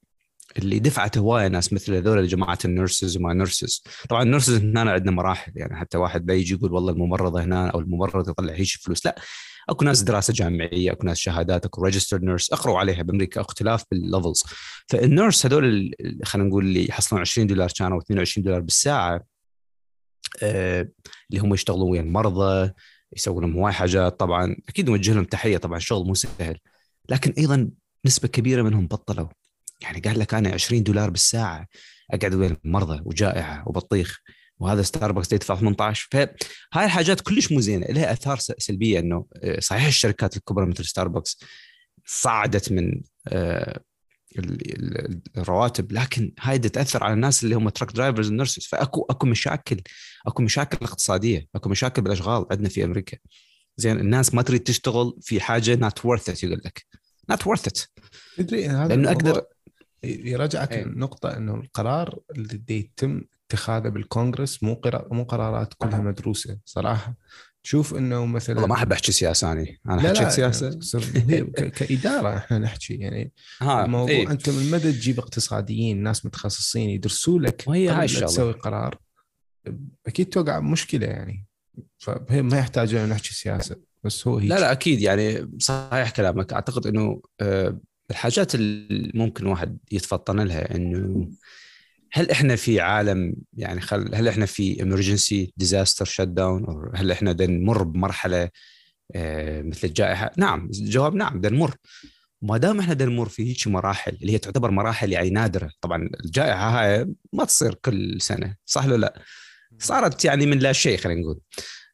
اللي 0.59 0.79
دفعت 0.79 1.19
هواية 1.19 1.49
ناس 1.49 1.73
مثل 1.73 1.95
هذول 1.95 2.27
جماعة 2.27 2.59
ال 2.65 2.72
nurses 2.72 3.17
وما 3.17 3.35
nurses. 3.35 3.85
طبعا 4.09 4.23
ال 4.23 4.27
nurses 4.27 4.55
هنا 4.55 4.93
عندنا 4.93 5.11
مراحل 5.11 5.53
يعني 5.57 5.77
حتى 5.77 5.99
واحد 5.99 6.27
بيجي 6.27 6.55
يقول 6.55 6.73
والله 6.73 6.93
الممرضة 6.93 7.43
هنا 7.43 7.71
أو 7.71 7.81
الممرض 7.81 8.29
يطلع 8.29 8.53
هيش 8.53 8.75
فلوس. 8.75 9.07
لا 9.07 9.17
اكو 9.69 9.85
ناس 9.85 10.03
دراسة 10.03 10.33
جامعية 10.33 10.93
اكو 10.93 11.07
ناس 11.07 11.19
شهادات 11.19 11.65
اكو 11.65 11.85
registered 11.85 12.23
nurse 12.23 12.53
اقروا 12.53 12.79
عليها 12.79 13.03
بأمريكا 13.03 13.41
اختلاف 13.41 13.85
بال 13.91 14.03
levels. 14.03 14.45
فال 14.89 15.05
nurse 15.05 15.47
هذول 15.47 15.95
خلينا 16.25 16.49
نقول 16.49 16.65
اللي 16.65 16.89
يحصلون 16.89 17.21
20 17.21 17.47
دولار 17.47 17.71
كانوا 17.79 17.99
22 17.99 18.45
دولار 18.45 18.61
بالساعة 18.61 19.25
آه 20.43 20.89
اللي 21.31 21.43
هم 21.43 21.55
يشتغلون 21.55 21.91
ويا 21.91 22.01
المرضى 22.01 22.73
يسوون 23.17 23.45
لهم 23.45 23.57
هواي 23.57 23.73
حاجات 23.73 24.21
طبعا 24.21 24.57
أكيد 24.69 24.91
نوجه 24.91 25.13
لهم 25.13 25.25
تحية 25.25 25.57
طبعا 25.57 25.79
شغل 25.79 26.07
مو 26.07 26.15
سهل. 26.15 26.59
لكن 27.09 27.33
أيضا 27.39 27.71
نسبة 28.07 28.29
كبيرة 28.29 28.63
منهم 28.63 28.87
بطلوا. 28.87 29.29
يعني 29.81 30.01
قال 30.01 30.19
لك 30.19 30.35
أنا 30.35 30.55
20 30.55 30.83
دولار 30.83 31.11
بالساعة 31.11 31.67
أقعد 32.13 32.35
ويا 32.35 32.57
المرضى 32.65 33.03
وجائحة 33.05 33.69
وبطيخ. 33.69 34.21
وهذا 34.63 34.83
ستاربكس 34.83 35.33
يدفع 35.33 35.57
18 35.57 36.09
فهاي 36.13 36.85
الحاجات 36.85 37.21
كلش 37.21 37.53
مو 37.53 37.61
زينة. 37.61 37.87
لها 37.87 38.13
آثار 38.13 38.39
سلبية 38.39 38.99
إنه 38.99 39.27
آه، 39.37 39.61
صحيح 39.61 39.87
الشركات 39.87 40.37
الكبرى 40.37 40.67
مثل 40.67 40.85
ستاربكس 40.85 41.39
صعدت 42.07 42.73
من 42.73 43.03
آه، 43.29 43.81
الرواتب 45.37 45.93
لكن 45.93 46.33
هاي 46.41 46.59
تأثر 46.59 47.05
على 47.05 47.15
الناس 47.15 47.45
اللي 47.45 47.55
هم 47.55 47.69
truck 47.69 47.93
drivers 47.93 48.31
و 48.31 48.36
nurses 48.36 48.67
فاكو 48.67 49.07
أكو 49.11 49.27
مشاكل. 49.27 49.81
أكو 50.27 50.43
مشاكل 50.43 50.87
اقتصادية. 50.87 51.47
أكو 51.55 51.69
مشاكل 51.69 52.03
بالأشغال 52.03 52.47
عندنا 52.51 52.69
في 52.69 52.85
أمريكا. 52.85 53.19
زين 53.77 54.01
الناس 54.01 54.35
ما 54.35 54.43
تريد 54.43 54.61
تشتغل 54.61 55.19
في 55.21 55.41
حاجة 55.41 55.75
not 55.75 56.05
worth 56.05 56.45
يقول 56.45 56.61
لك. 56.65 56.87
not 57.29 57.47
worth 57.47 57.67
it 57.67 57.79
تدري 58.37 58.67
هذا 58.69 58.89
لأنه 58.89 59.11
أقدر 59.11 59.43
يرجعك 60.05 60.73
أيه. 60.73 60.83
النقطة 60.83 61.37
إنه 61.37 61.55
القرار 61.55 62.19
اللي 62.37 62.63
يتم 62.71 63.23
اتخاذه 63.53 63.89
بالكونغرس 63.89 64.63
مو 64.63 64.81
مو 65.11 65.25
قرارات 65.25 65.75
كلها 65.79 66.01
مدروسة 66.01 66.59
صراحة. 66.65 67.15
تشوف 67.63 67.95
إنه 67.95 68.27
مثلا 68.27 68.57
والله 68.57 68.69
ما 68.69 68.75
أحب 68.75 68.93
أحكي 68.93 69.13
سياسة 69.13 69.53
أنا. 69.53 69.67
أنا 69.87 70.09
حكيت 70.09 70.29
سياسة. 70.29 70.79
كإدارة 71.77 72.37
إحنا 72.37 72.59
نحكي 72.59 72.95
يعني 72.95 73.33
ها 73.61 73.85
الموضوع 73.85 74.11
إيه؟ 74.11 74.31
أنت 74.31 74.51
من 74.51 74.71
مدى 74.71 74.93
تجيب 74.93 75.19
اقتصاديين 75.19 76.03
ناس 76.03 76.27
متخصصين 76.27 76.91
يدرسوا 76.91 77.39
لك 77.39 77.65
وهي 77.67 77.89
هاي 77.89 78.05
الشغلة. 78.05 78.27
تسوي 78.27 78.53
قرار 78.53 78.99
أكيد 80.07 80.29
توقع 80.29 80.61
مشكلة 80.61 81.07
يعني. 81.07 81.47
فهي 81.99 82.43
ما 82.43 82.59
يحتاج 82.59 82.95
ان 82.95 83.09
نحكي 83.09 83.35
سياسة 83.35 83.77
بس 84.05 84.29
هو 84.29 84.39
هيك. 84.39 84.51
لا 84.51 84.61
لا 84.61 84.73
أكيد 84.73 85.01
يعني 85.01 85.51
صحيح 85.59 86.11
كلامك. 86.11 86.53
أعتقد 86.53 86.87
إنه 86.87 87.23
آه، 87.41 87.81
الحاجات 88.11 88.55
اللي 88.55 89.13
ممكن 89.15 89.47
واحد 89.47 89.79
يتفطن 89.93 90.41
لها 90.41 90.75
إنه 90.75 91.29
هل 92.15 92.31
إحنا 92.31 92.57
في 92.57 92.81
عالم 92.81 93.35
يعني 93.53 93.81
خل 93.81 94.15
هل 94.15 94.29
إحنا 94.29 94.47
في 94.47 94.83
emergency 94.83 95.53
disaster 95.57 96.05
shut 96.05 96.21
down 96.21 96.65
أو 96.65 96.91
هل 96.95 97.11
إحنا 97.11 97.33
نمر 97.41 97.83
بمرحلة 97.83 98.49
آه، 99.15 99.63
مثل 99.63 99.89
الجائحة؟ 99.89 100.31
نعم 100.37 100.65
الجواب 100.65 101.15
نعم 101.15 101.41
نمر. 101.45 101.77
ما 102.43 102.59
دام 102.59 102.81
إحنا 102.81 103.05
نمر 103.05 103.29
في 103.29 103.51
هيك 103.51 103.69
مراحل 103.69 104.19
اللي 104.23 104.33
هي 104.33 104.39
تعتبر 104.39 104.71
مراحل 104.71 105.13
يعني 105.13 105.31
نادرة 105.31 105.71
طبعا 105.81 106.09
الجائحة 106.25 106.81
هاي 106.81 107.15
ما 107.33 107.45
تصير 107.45 107.75
كل 107.75 108.21
سنة 108.21 108.57
صح 108.67 108.85
ولا 108.87 108.97
لا؟ 108.97 109.23
صارت 109.79 110.25
يعني 110.25 110.47
من 110.47 110.59
لا 110.59 110.73
شيء 110.73 110.99
خلينا 110.99 111.21
نقول. 111.21 111.41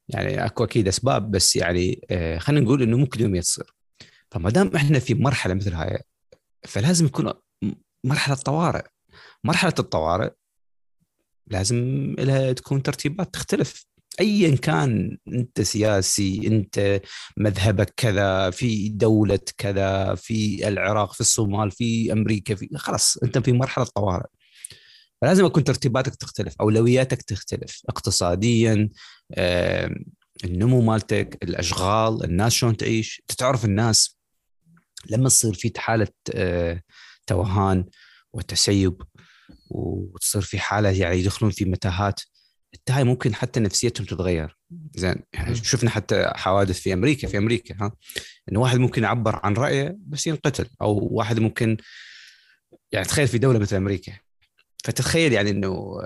يعني 0.08 0.46
أكو 0.46 0.64
أكيد 0.64 0.88
أسباب 0.88 1.30
بس 1.30 1.56
يعني 1.56 2.00
آه، 2.10 2.38
خلينا 2.38 2.64
نقول 2.64 2.82
إنه 2.82 2.96
ممكن 2.96 3.22
يوم 3.22 3.40
تصير 3.40 3.74
فما 4.30 4.50
دام 4.50 4.70
إحنا 4.76 4.98
في 4.98 5.14
مرحلة 5.14 5.54
مثل 5.54 5.72
هاي 5.72 6.02
فلازم 6.64 7.06
يكون 7.06 7.32
مرحلة 8.04 8.34
طوارئ. 8.36 8.82
مرحلة 9.48 9.74
الطوارئ 9.78 10.30
لازم 11.46 12.14
لها 12.18 12.52
تكون 12.52 12.82
ترتيبات 12.82 13.34
تختلف. 13.34 13.86
ايا 14.20 14.56
كان 14.56 15.18
أنت 15.28 15.60
سياسي 15.60 16.46
أنت 16.46 17.00
مذهبك 17.36 17.94
كذا 17.96 18.50
في 18.50 18.88
دولة 18.88 19.40
كذا 19.58 20.14
في 20.14 20.68
العراق 20.68 21.12
في 21.12 21.20
الصومال 21.20 21.70
في 21.70 22.12
أمريكا 22.12 22.54
في 22.54 22.68
خلاص 22.76 23.16
أنت 23.16 23.38
في 23.38 23.52
مرحلة 23.52 23.84
طوارئ. 23.84 24.26
فلازم 25.20 25.46
يكون 25.46 25.64
ترتيباتك 25.64 26.14
تختلف 26.14 26.54
أولوياتك 26.60 27.22
تختلف 27.22 27.82
اقتصاديا 27.88 28.88
النمو 30.44 30.80
مالتك 30.80 31.38
الأشغال 31.42 32.24
الناس 32.24 32.52
شلون 32.52 32.76
تعيش. 32.76 33.22
تعرف 33.38 33.64
الناس 33.64 34.18
لما 35.10 35.28
تصير 35.28 35.54
في 35.54 35.72
حالة 35.76 36.08
آه، 36.34 36.82
توهان 37.26 37.84
وتسيب 38.32 39.02
وتصير 39.70 40.42
في 40.42 40.58
حالة 40.58 40.90
يعني 40.90 41.18
يدخلون 41.18 41.50
في 41.50 41.64
متاهات 41.64 42.20
هاي 42.90 43.04
ممكن 43.04 43.34
حتى 43.34 43.60
نفسيتهم 43.60 44.06
تتغير. 44.06 44.58
زين 44.94 45.16
يعني 45.32 45.54
شفنا 45.54 45.90
حتى 45.90 46.32
حوادث 46.34 46.80
في 46.80 46.92
أمريكا 46.92 47.28
في 47.28 47.38
أمريكا 47.38 47.74
ها 47.80 47.92
إنه 48.52 48.60
واحد 48.60 48.78
ممكن 48.78 49.02
يعبر 49.02 49.40
عن 49.42 49.54
رأيه 49.54 49.96
بس 50.06 50.26
ينقتل 50.26 50.66
أو 50.80 51.08
واحد 51.12 51.38
ممكن 51.38 51.76
يعني 52.92 53.06
تخيل 53.06 53.28
في 53.28 53.38
دولة 53.38 53.58
مثل 53.58 53.76
أمريكا. 53.76 54.12
فتتخيل 54.84 55.32
يعني 55.32 55.50
إنه 55.50 56.00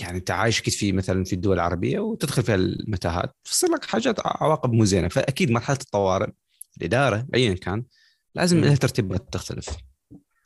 يعني 0.00 0.18
أنت 0.18 0.30
عايش 0.30 0.60
أكيد 0.60 0.74
في 0.74 0.92
مثلا 0.92 1.24
في 1.24 1.32
الدول 1.32 1.54
العربية 1.54 1.98
وتدخل 1.98 2.42
فيها 2.42 2.54
المتاهات 2.54 3.36
تصير 3.44 3.70
لك 3.70 3.84
حاجات 3.84 4.16
عواقب 4.24 4.72
مو 4.72 4.84
زينة. 4.84 5.08
فأكيد 5.08 5.50
مرحلة 5.50 5.78
الطوارئ 5.80 6.30
الإدارة 6.76 7.26
ايا 7.34 7.54
كان 7.54 7.84
لازم 8.34 8.60
لها 8.60 8.74
ترتيبات 8.74 9.32
تختلف. 9.32 9.76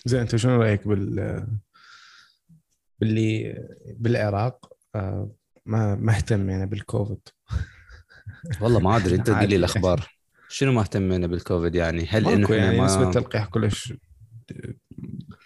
زين 0.04 0.21
أنت 0.21 0.37
شنو 0.37 0.62
رأيك 0.62 0.88
بال 0.88 1.47
باللي 3.00 3.54
بالعراق 3.96 4.72
آه، 4.94 5.30
ما 5.66 5.94
مهتم 5.94 6.50
يعني 6.50 6.66
بالكوفيد. 6.66 7.28
والله 8.60 8.80
ما 8.80 8.96
أدري 8.96 9.14
أنت 9.14 9.30
قل 9.30 9.48
لي 9.48 9.56
الأخبار. 9.56 10.14
شنو 10.48 10.72
مهتمين 10.72 11.26
بالكوفيد 11.26 11.74
يعني؟ 11.74 12.06
هل 12.06 12.28
إنه 12.28 12.54
يعني 12.54 12.78
ما... 12.78 12.84
نسبة 12.84 13.08
التلقيح 13.08 13.46
كلش 13.46 13.94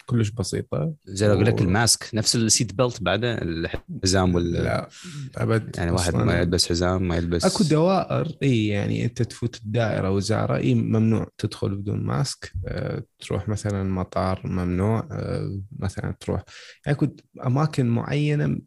كلش 0.09 0.29
بسيطة. 0.29 0.93
زي 1.05 1.27
لو 1.27 1.33
أقول 1.33 1.45
لك 1.45 1.61
ال 1.61 1.71
mask 1.71 2.09
نفس 2.13 2.35
ال 2.35 2.43
seat 2.43 2.73
belt 2.73 3.03
بعده 3.03 3.37
الحزام 3.41 4.35
وال 4.35 4.51
لا 4.51 4.89
أبد 5.37 5.75
يعني 5.77 5.91
واحد 5.91 6.15
ما 6.15 6.39
يلبس 6.39 6.69
حزام 6.69 7.07
ما 7.07 7.17
يلبس 7.17 7.45
أكو 7.45 7.63
دوائر 7.63 8.37
إي 8.43 8.67
يعني 8.67 9.05
أنت 9.05 9.21
تفوت 9.21 9.55
الدائرة 9.55 10.11
وزارة 10.11 10.55
إي 10.57 10.75
ممنوع 10.75 11.27
تدخل 11.37 11.75
بدون 11.75 12.03
mask. 12.03 12.53
أه 12.67 13.03
تروح 13.19 13.49
مثلا 13.49 13.83
مطار 13.83 14.41
ممنوع. 14.45 15.07
أه 15.11 15.61
مثلا 15.79 16.15
تروح 16.19 16.43
أكو 16.87 17.07
أماكن 17.45 17.85
معينة 17.85 18.59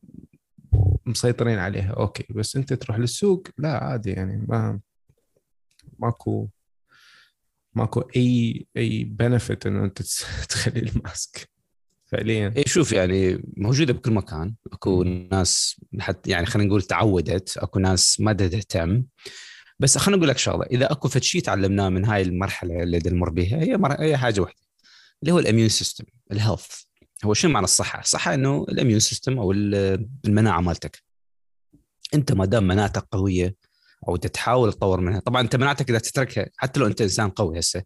مسيطرين 1.07 1.59
عليها 1.59 1.93
okay. 1.93 2.27
بس 2.31 2.57
أنت 2.57 2.73
تروح 2.73 2.99
للسوق 2.99 3.49
لا 3.59 3.85
عادي 3.85 4.11
يعني 4.11 4.47
ما 4.49 4.81
ماكو 5.99 6.49
ماكو 7.75 8.01
أي 8.17 8.67
أي 8.77 9.05
benefit 9.05 9.67
إنه 9.67 9.85
أنت 9.85 10.03
تخلي 10.49 10.81
ال 10.81 10.93
mask. 10.93 11.51
فعليا. 12.05 12.55
اي 12.57 12.65
شوف 12.67 12.93
يعني 12.93 13.43
موجودة 13.57 13.93
بكل 13.93 14.13
مكان. 14.13 14.55
أكو 14.73 15.03
ناس 15.03 15.81
حتى 16.01 16.31
يعني 16.31 16.47
خلينا 16.47 16.69
نقول 16.69 16.83
تعودت 16.83 17.57
أكو 17.57 17.79
ناس 17.79 18.21
ما 18.21 18.33
تهتم. 18.33 19.05
بس 19.79 19.99
خلينا 19.99 20.17
نقول 20.17 20.29
لك 20.29 20.39
شغلة 20.39 20.67
إذا 20.67 20.93
أكو 20.93 21.09
فد 21.09 21.23
شيء 21.23 21.43
تعلمناه 21.43 21.89
من 21.89 22.05
هاي 22.05 22.23
المرحلة 22.23 22.83
اللي 22.83 23.01
نمر 23.07 23.31
بها 23.31 23.63
هي 23.63 23.77
مر... 23.77 24.01
هي 24.01 24.17
حاجة 24.17 24.41
واحدة 24.41 24.63
اللي 25.23 25.33
هو 25.33 25.39
ال 25.39 25.43
immune 25.43 25.69
system 25.69 26.05
ال 26.33 26.40
health 26.40 26.83
هو 27.25 27.35
شنو 27.35 27.51
معنى 27.51 27.65
الصحة؟ 27.65 28.01
الصحة 28.01 28.35
إنه 28.35 28.67
ال 28.69 28.74
immune 28.74 29.01
system 29.01 29.39
أو 29.39 29.53
المناعة 29.53 30.61
مالتك. 30.61 31.03
أنت 32.15 32.33
ما 32.33 32.45
دام 32.45 32.65
مناعتك 32.69 33.07
قوية 33.11 33.55
أو 34.09 34.17
تحاول 34.17 34.73
تطور 34.73 35.01
منها. 35.01 35.21
طبعا 35.21 35.41
أنت 35.41 35.57
مناعتك 35.57 35.91
إذا 35.91 35.99
تتركها 35.99 36.47
حتى 36.57 36.81
لو 36.81 36.87
أنت 36.87 37.01
إنسان 37.01 37.31
قوي 37.31 37.59
هسه 37.59 37.83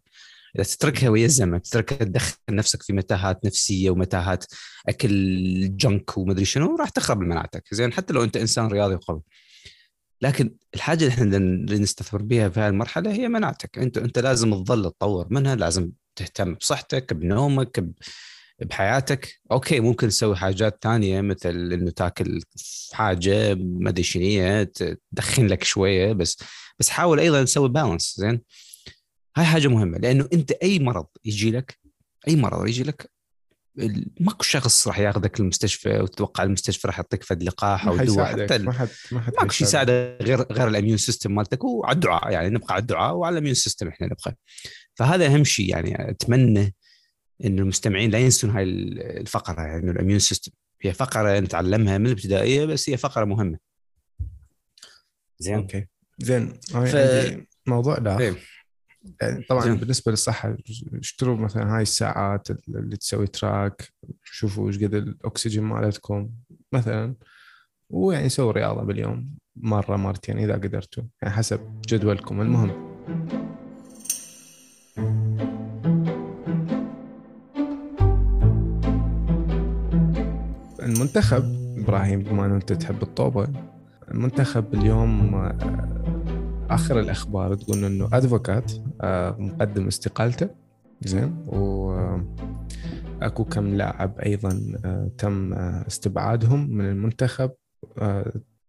إذا 0.55 0.63
تتركها 0.63 1.09
ويا 1.09 1.25
الزمن 1.25 1.61
تتركها 1.61 1.97
تدخل 2.05 2.35
نفسك 2.49 2.83
في 2.83 2.93
متاهات 2.93 3.45
نفسية 3.45 3.89
ومتاهات 3.89 4.45
أكل 4.89 5.77
junk 5.77 6.17
ومدري 6.17 6.45
شنو 6.45 6.75
راح 6.75 6.89
تخرب 6.89 7.19
مناعتك. 7.19 7.63
زين 7.71 7.93
حتى 7.93 8.13
لو 8.13 8.23
أنت 8.23 8.37
إنسان 8.37 8.67
رياضي 8.67 8.95
وقوي. 8.95 9.21
لكن 10.21 10.55
الحاجة 10.75 11.03
اللي 11.03 11.13
إحنا 11.13 11.37
نستثمر 11.77 12.21
بها 12.21 12.49
في 12.49 12.59
هذه 12.59 12.69
المرحلة 12.69 13.11
هي 13.13 13.27
مناعتك. 13.27 13.79
انت 13.79 13.97
أنت 13.97 14.19
لازم 14.19 14.63
تظل 14.63 14.91
تطور 14.91 15.27
منها 15.29 15.55
لازم 15.55 15.91
تهتم 16.15 16.53
بصحتك 16.53 17.13
بنومك 17.13 17.85
بحياتك. 18.59 19.35
أوكي 19.51 19.79
ممكن 19.79 20.07
تسوي 20.07 20.35
حاجات 20.35 20.79
ثانية 20.81 21.21
مثل 21.21 21.73
إنه 21.73 21.91
تاكل 21.91 22.41
حاجة 22.93 23.55
ما 23.55 23.89
أدري 23.89 24.03
شنو 24.03 24.63
تدخن 24.63 25.47
لك 25.47 25.63
شوية 25.63 26.13
بس 26.13 26.37
بس 26.79 26.89
حاول 26.89 27.19
أيضا 27.19 27.43
تسوي 27.43 27.69
بالانس 27.69 28.15
زين؟ 28.17 28.41
هاي 29.37 29.45
حاجة 29.45 29.67
مهمة 29.67 29.97
لأنه 29.97 30.29
أنت 30.33 30.51
أي 30.51 30.79
مرض 30.79 31.07
يجي 31.25 31.51
لك 31.51 31.77
أي 32.27 32.35
مرض 32.35 32.67
يجي 32.67 32.83
لك 32.83 33.11
ماكو 34.19 34.43
شخص 34.43 34.87
راح 34.87 34.99
ياخذك 34.99 35.39
المستشفى 35.39 35.99
وتتوقع 35.99 36.43
المستشفى 36.43 36.87
راح 36.87 36.97
يعطيك 36.97 37.23
فد 37.23 37.43
لقاح 37.43 37.87
أو 37.87 37.97
دواء 37.97 38.25
حتى 38.25 38.57
ما 38.57 38.71
حد 38.71 38.87
ما 39.11 39.21
حد 39.21 39.33
ماكو 39.33 39.49
شيء 39.49 39.67
يساعدك 39.67 40.17
غير 40.21 40.41
غير 40.51 40.67
ال 40.67 40.71
immune 40.71 40.97
system 40.97 41.35
مالتك 41.35 41.63
وعلى 41.63 41.95
الدعاء 41.95 42.31
يعني 42.31 42.49
نبقى 42.49 42.73
على 42.73 42.81
الدعاء 42.81 43.15
وعلى 43.15 43.33
ال 43.33 43.36
immune 43.36 43.55
system 43.55 43.87
إحنا 43.87 44.07
نبقى. 44.07 44.35
فهذا 44.95 45.25
أهم 45.25 45.43
شيء 45.43 45.69
يعني 45.69 46.09
أتمنى 46.09 46.75
إنه 47.45 47.61
المستمعين 47.61 48.11
لا 48.11 48.19
ينسون 48.19 48.49
هاي 48.49 48.63
الفقرة 48.63 49.61
يعني 49.61 49.91
ال 49.91 49.95
immune 49.95 50.19
system. 50.19 50.51
هي 50.81 50.93
فقرة 50.93 51.39
نتعلمها 51.39 51.97
من 51.97 52.05
الابتدائية 52.05 52.65
بس 52.65 52.89
هي 52.89 52.97
فقرة 52.97 53.25
مهمة. 53.25 53.57
زين. 55.39 55.55
okay. 55.55 55.87
زين. 56.19 56.53
ف... 56.69 56.95
موضوع 57.67 57.97
لا. 57.97 58.35
يعني 59.21 59.43
طبعا 59.43 59.63
زين. 59.63 59.75
بالنسبة 59.75 60.11
للصحة 60.11 60.57
اشتروا 60.93 61.37
مثلا 61.37 61.75
هاي 61.75 61.81
الساعات 61.81 62.47
اللي 62.69 62.97
تسوي 62.97 63.27
track 63.27 63.93
شوفوا 64.23 64.67
إيش 64.67 64.83
قد 64.83 64.93
الأكسجين 64.93 65.63
مالتكم 65.63 66.29
مثلا. 66.73 67.15
ويعني 67.89 68.29
سووا 68.29 68.51
رياضة 68.51 68.83
باليوم 68.83 69.37
مرة 69.55 69.95
مرتين 69.95 70.37
إذا 70.37 70.53
قدرتوا 70.53 71.03
يعني 71.21 71.33
حسب 71.33 71.81
جدولكم 71.87 72.41
المهم. 72.41 72.97
المنتخب. 81.07 81.43
إبراهيم 81.77 82.19
بما 82.19 82.45
إنه 82.45 82.55
أنت 82.55 82.73
تحب 82.73 83.01
الطوبة 83.01 83.47
المنتخب 84.11 84.73
اليوم 84.73 85.35
آه، 85.35 85.57
آخر 86.69 86.99
الأخبار 86.99 87.55
تقول 87.55 87.85
إنه 87.85 88.09
ادفوكات 88.13 88.71
آه، 89.01 89.35
مقدم 89.39 89.87
استقالته. 89.87 90.49
زين. 91.01 91.43
و 91.47 91.91
آه، 91.91 92.35
أكو 93.21 93.43
كم 93.43 93.75
لاعب 93.75 94.19
أيضا 94.19 94.59
تم 95.17 95.53
استبعادهم 95.53 96.69
من 96.69 96.85
المنتخب 96.85 97.51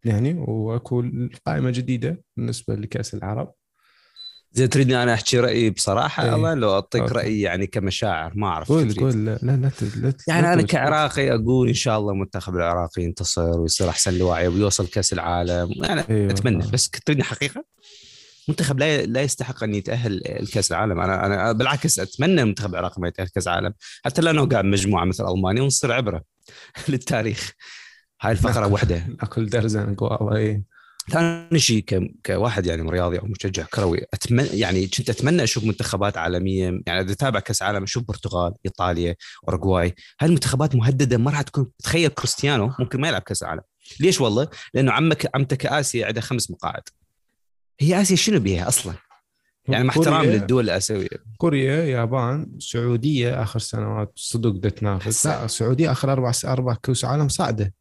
يعني 0.05 0.33
وأكو 0.33 1.03
قائمة 1.45 1.69
جديدة 1.69 2.23
بالنسبة 2.37 2.75
لكأس 2.75 3.13
العرب. 3.13 3.53
زي 4.51 4.67
تريدني 4.67 5.03
أنا 5.03 5.13
أحكي 5.13 5.39
رأيي 5.39 5.69
بصراحة؟ 5.69 6.23
إيه. 6.23 6.35
الله 6.35 6.53
لو 6.53 6.73
أعطيك 6.73 7.11
رأيي 7.11 7.41
يعني 7.41 7.67
كمشاعر 7.67 8.31
ما 8.35 8.47
أعرف 8.47 8.69
قول 8.69 8.93
قول. 8.93 9.25
لا 9.25 9.39
لا 9.41 9.51
لا, 9.51 9.71
لا 9.95 10.13
يعني 10.27 10.41
لا 10.41 10.53
أنا 10.53 10.61
كعراقي 10.61 11.33
أقول 11.35 11.67
إن 11.67 11.73
شاء 11.73 11.99
الله 11.99 12.11
المنتخب 12.11 12.55
العراقي 12.55 13.03
ينتصر 13.03 13.59
ويصير 13.59 13.89
أحسن 13.89 14.17
لوعي 14.17 14.47
ويوصل 14.47 14.87
كأس 14.87 15.13
العالم. 15.13 15.71
يعني 15.83 16.03
إيه 16.09 16.29
أتمنى. 16.31 16.63
بس 16.73 16.89
تريدني 16.89 17.23
حقيقة؟ 17.23 17.63
منتخب 18.47 18.79
لا 18.79 19.05
لا 19.05 19.21
يستحق 19.21 19.63
أن 19.63 19.75
يتأهل 19.75 20.21
لكاس 20.39 20.71
العالم. 20.71 20.99
أنا 20.99 21.25
أنا 21.25 21.51
بالعكس 21.51 21.99
أتمنى 21.99 22.41
المنتخب 22.41 22.71
العراقي 22.73 23.01
ما 23.01 23.07
يتأهل 23.07 23.27
كأس 23.27 23.47
العالم. 23.47 23.73
حتى 24.05 24.21
لو 24.21 24.31
نوقع 24.31 24.61
مجموعه 24.61 25.05
مثل 25.05 25.27
ألمانيا 25.27 25.61
ونصير 25.61 25.91
عبرة 25.91 26.23
للتاريخ. 26.89 27.51
هاي 28.21 28.31
الفقرة 28.31 28.67
وحدة. 28.67 29.07
أكل 29.21 29.49
درزن 29.49 29.95
قواوي 29.95 30.63
ثاني 31.09 31.59
شيء 31.59 32.13
كواحد 32.25 32.65
يعني 32.65 32.89
رياضي 32.89 33.19
أو 33.19 33.25
مشجع 33.25 33.63
كروي 33.63 34.01
اتمنى 34.13 34.47
يعني 34.47 34.87
كنت 34.87 35.09
أتمنى 35.09 35.43
أشوف 35.43 35.63
منتخبات 35.63 36.17
عالمية 36.17 36.81
يعني 36.87 37.01
إذا 37.01 37.11
اتابع 37.11 37.39
كأس 37.39 37.61
عالم 37.61 37.83
أشوف 37.83 38.03
برتغال، 38.07 38.53
إيطاليا، 38.65 39.15
اورجواي، 39.47 39.95
هاي 40.19 40.27
المنتخبات 40.27 40.75
مهددة 40.75 41.17
ما 41.17 41.31
راح 41.31 41.41
تكون 41.41 41.67
تخيل 41.83 42.09
كريستيانو 42.09 42.71
ممكن 42.79 43.01
ما 43.01 43.07
يلعب 43.07 43.21
كأس 43.21 43.43
العالم، 43.43 43.61
ليش 43.99 44.21
والله؟ 44.21 44.47
لأنه 44.73 44.91
عمك 44.91 45.35
عمتك 45.35 45.65
آسيا 45.65 46.05
عندها 46.05 46.21
خمس 46.21 46.51
مقاعد. 46.51 46.83
هي 47.79 48.01
آسيا 48.01 48.15
شنو 48.15 48.39
بيها 48.39 48.67
أصلا؟ 48.67 48.93
يعني 49.67 49.83
مع 49.83 49.89
احترام 49.89 50.25
للدول 50.25 50.63
الآسيوية. 50.63 51.07
كوريا 51.37 51.83
يابان 51.83 52.51
السعوديه 52.57 53.43
آخر 53.43 53.59
سنوات 53.59 54.11
صدق 54.15 54.69
تنافس 54.69 55.25
لا 55.25 55.45
السعوديه 55.45 55.91
آخر 55.91 56.11
أربع 56.11 56.31
أربع 56.45 56.73
كؤوس 56.73 57.05
عالم 57.05 57.27
صاعدة. 57.27 57.73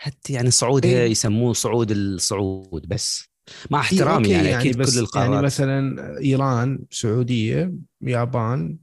حتى 0.00 0.32
يعني 0.32 0.50
صعود 0.50 0.86
إيه؟ 0.86 1.10
يسموه 1.10 1.52
صعود 1.52 1.90
الصعود 1.90 2.88
بس. 2.88 3.28
مع 3.70 3.80
احترامي 3.80 4.26
إيه 4.26 4.32
يعني, 4.32 4.48
يعني 4.48 4.60
أكيد 4.62 4.76
بس 4.76 4.94
كل 4.94 5.00
القارات. 5.00 5.30
يعني 5.30 5.42
مثلا 5.42 5.96
إيران 6.20 6.78
سعودية 6.90 7.72
يابان 8.02 8.78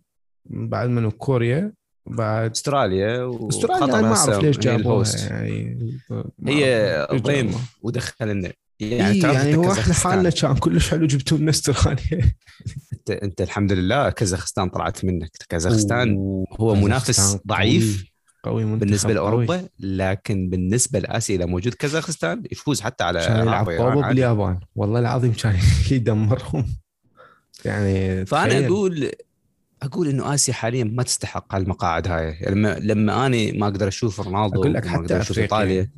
بعد 0.46 0.90
منو 0.90 1.12
كوريا 1.12 1.74
بعد 2.06 2.52
أستراليا 2.52 3.38
أستراليا 3.50 3.88
يعني 3.88 4.08
ما 4.08 4.16
أعرف 4.16 4.44
ليش 4.44 4.58
جابوها 4.58 5.06
يعني. 5.30 5.98
هي 6.48 7.08
ضيم 7.14 7.52
ودخل 7.82 8.28
لنا 8.28 8.52
يعني, 8.80 9.12
إيه 9.12 9.24
يعني 9.24 9.56
هو 9.56 9.72
إحنا 9.72 9.94
حالنا 9.94 10.30
كان 10.30 10.56
كلش 10.56 10.90
حلو 10.90 11.08
جبتوا 11.08 11.38
لنا 11.38 11.50
أستراليا. 11.50 12.34
أنت 12.94 13.12
أنت 13.12 13.42
الحمد 13.42 13.74
لله 13.74 14.10
كازاخستان 14.10 14.70
طلعت 14.70 15.06
منك. 15.06 15.32
كازاخستان 15.50 16.18
هو 16.60 16.76
منافس 16.76 17.38
ضعيف. 17.48 18.15
قوي 18.46 18.66
منتخب 18.66 18.80
بالنسبة 18.80 19.14
لأوروبا 19.14 19.68
لكن 19.80 20.50
بالنسبة 20.50 21.00
لآسيا 21.00 21.36
إذا 21.36 21.46
موجود 21.46 21.74
كازاخستان 21.74 22.44
يفوز 22.52 22.82
حتى 22.82 23.04
على 23.04 23.20
كان 23.20 23.40
يلعب 23.42 23.66
باليابان. 23.66 24.60
والله 24.76 25.00
العظيم 25.00 25.34
كان 25.44 25.58
يدمرهم 25.92 26.66
يعني 27.66 28.26
فأنا 28.26 28.68
أقول 28.68 29.12
أقول 29.84 30.08
إنه 30.08 30.34
آسيا 30.34 30.54
حاليا 30.54 30.84
ما 30.84 31.04
تستحق 31.04 31.56
المقاعد 31.56 32.08
هاي. 32.08 32.26
يعني 32.26 32.56
لما 32.56 32.80
لما 32.80 33.26
أنا 33.26 33.52
ما 33.52 33.68
أقدر 33.68 33.88
أشوف 33.88 34.20
رونالدو 34.20 34.60
أقول 34.62 34.74
لك 34.74 34.88
حتى 34.88 35.22
أشوف 35.22 35.40
إيطاليا. 35.40 35.90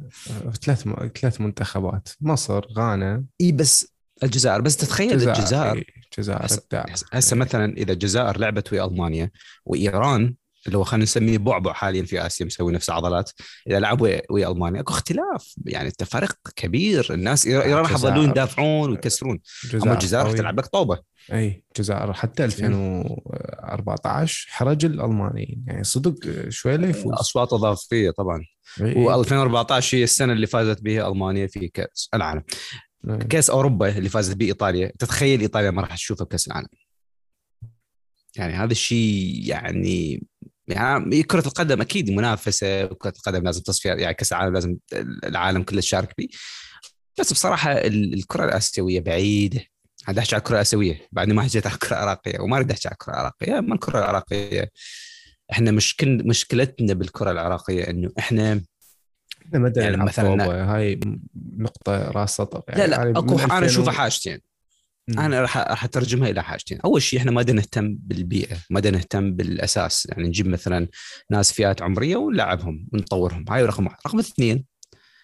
ثلاث 0.61 0.87
ثلاث 1.21 1.41
منتخبات. 1.41 2.09
مصر 2.21 2.65
غانا. 2.77 3.23
إي 3.41 3.51
بس 3.51 3.93
الجزائر. 4.23 4.61
بس 4.61 4.77
تتخيل 4.77 5.13
الجزائر 5.13 5.83
الجزائر. 6.17 6.93
هسه 7.13 7.35
مثلا 7.35 7.77
إذا 7.77 7.93
الجزائر 7.93 8.37
لعبت 8.37 8.73
ويا 8.73 8.85
ألمانيا 8.85 9.31
وإيران 9.65 10.35
اللي 10.67 10.77
هو 10.77 10.83
خلينا 10.83 11.03
نسميه 11.03 11.37
بعبع 11.37 11.73
حاليا 11.73 12.03
في 12.03 12.25
آسيا 12.25 12.45
مسوي 12.45 12.73
نفس 12.73 12.89
عضلات 12.89 13.31
إذا 13.67 13.79
لعب 13.79 14.01
ويا, 14.01 14.21
ويا 14.29 14.51
ألمانيا 14.51 14.81
أكو 14.81 14.93
اختلاف. 14.93 15.55
يعني 15.65 15.91
فرق 16.05 16.37
كبير 16.55 17.13
الناس 17.13 17.47
ايران 17.47 17.73
راح 17.73 17.91
يظلون 17.91 18.29
يدافعون 18.29 18.89
ويكسرون. 18.89 19.39
أما 19.73 19.93
الجزائر 19.93 20.25
راح 20.25 20.33
تلعب 20.33 20.59
لك 20.59 20.65
طوبة. 20.65 20.99
أي 21.31 21.63
الجزائر 21.77 22.13
حتى 22.13 22.45
2014 22.45 24.47
حرج 24.49 24.85
الألمانيين. 24.85 25.63
يعني 25.67 25.83
صدق 25.83 26.15
شوي 26.49 26.77
لا 26.77 26.89
يفوز. 26.89 27.13
أصوات 27.13 27.53
إضافية 27.53 28.09
طبعا. 28.09 28.43
و2014 28.79 29.93
هي 29.93 30.03
السنة 30.03 30.33
اللي 30.33 30.47
فازت 30.47 30.81
بها 30.81 31.07
ألمانيا 31.07 31.47
في 31.47 31.67
كأس 31.67 32.09
العالم. 32.13 32.43
أي. 33.09 33.17
كأس 33.17 33.49
أوروبا 33.49 33.97
اللي 33.97 34.09
فازت 34.09 34.35
به 34.35 34.45
إيطاليا. 34.45 34.91
تتخيل 34.99 35.41
إيطاليا 35.41 35.71
ما 35.71 35.81
راح 35.81 35.95
تشوفها 35.95 36.25
بكأس 36.25 36.47
العالم. 36.47 36.67
يعني 38.35 38.53
هذا 38.53 38.71
الشيء 38.71 39.41
يعني 39.45 40.27
يعني 40.67 41.23
كرة 41.23 41.47
القدم 41.47 41.81
أكيد 41.81 42.11
منافسة 42.11 42.85
وكرة 42.85 43.13
القدم 43.17 43.43
لازم 43.43 43.61
تصفيات 43.61 43.99
يعني 43.99 44.13
كأس 44.13 44.33
العالم 44.33 44.53
لازم 44.53 44.77
العالم 45.23 45.63
كله 45.63 45.79
يشارك 45.79 46.13
فيه. 46.17 46.27
بس 47.19 47.33
بصراحة 47.33 47.71
الكرة 47.71 48.45
الآسيوية 48.45 48.99
بعيدة. 48.99 49.61
أنا 50.09 50.19
أحكي 50.19 50.35
على 50.35 50.39
الكرة 50.39 50.55
الآسيوية 50.55 51.07
بعد 51.11 51.27
ما 51.27 51.41
حكيت 51.41 51.67
على 51.67 51.73
الكرة 51.73 51.95
العراقية 51.95 52.39
وما 52.39 52.57
أريد 52.57 52.71
أحكي 52.71 52.87
على 52.87 52.93
الكرة 52.93 53.13
العراقية. 53.13 53.59
ما 53.59 53.75
الكرة 53.75 53.99
العراقية 53.99 54.71
إحنا 55.51 55.71
مشكل 55.71 56.27
مشكلتنا 56.27 56.93
بالكرة 56.93 57.31
العراقية 57.31 57.89
إنه 57.89 58.11
إحنا 58.19 58.61
يعني 59.53 59.97
مثلا 59.97 60.45
هاي 60.75 60.99
نقطة 61.57 62.11
راس 62.11 62.35
سطر. 62.35 62.61
يعني 62.67 62.81
لا 62.81 62.87
لا 62.87 62.97
يعني 62.97 63.17
أكو 63.17 63.39
أنا 63.39 63.65
أشوفها 63.65 63.93
حاجتين. 63.93 64.39
أنا 65.09 65.41
راح 65.41 65.57
راح 65.57 65.83
أترجمها 65.83 66.29
إلى 66.29 66.43
حاجتين، 66.43 66.79
أول 66.85 67.01
شيء 67.01 67.19
إحنا 67.19 67.31
ما 67.31 67.43
نهتم 67.43 67.95
بالبيئة، 67.99 68.57
ما 68.69 68.81
نهتم 68.81 69.33
بالأساس، 69.33 70.07
يعني 70.09 70.27
نجيب 70.27 70.47
مثلا 70.47 70.87
ناس 71.31 71.53
فئات 71.53 71.81
عمرية 71.81 72.15
ونلعبهم 72.15 72.87
ونطورهم، 72.93 73.45
هاي 73.49 73.65
رقم 73.65 73.85
واحد، 73.85 73.97
رقم 74.07 74.19
اثنين 74.19 74.65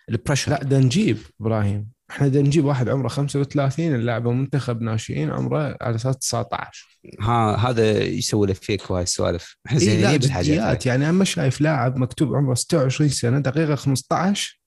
البريشر 0.10 0.52
لا 0.52 0.64
ده 0.64 0.80
نجيب 0.80 1.18
إبراهيم. 1.42 1.88
إحنا 2.12 2.28
بدنا 2.28 2.42
نجيب 2.42 2.66
واحد 2.66 2.90
عمره 2.90 3.08
35 3.08 3.92
نلعبه 3.92 4.32
منتخب 4.32 4.82
ناشئين 4.82 5.32
عمره 5.32 5.78
على 5.82 5.96
أساس 5.96 6.18
19 6.18 7.00
ها 7.22 7.56
هذا 7.56 8.04
يسوي 8.04 8.48
له 8.48 8.54
فيك 8.54 8.92
وهاي 8.92 9.04
السوالف. 9.04 9.58
إحنا 9.68 9.80
إيه 9.80 9.86
زينين 9.86 10.18
بالحاجات 10.18 10.86
يعني 10.86 11.10
أما 11.10 11.26
شايف 11.26 11.62
لاعب 11.62 11.98
مكتوب 11.98 12.36
عمره 12.36 12.54
26 12.54 13.10
سنة 13.10 13.40
دقيقة 13.40 13.76
15 13.76 14.63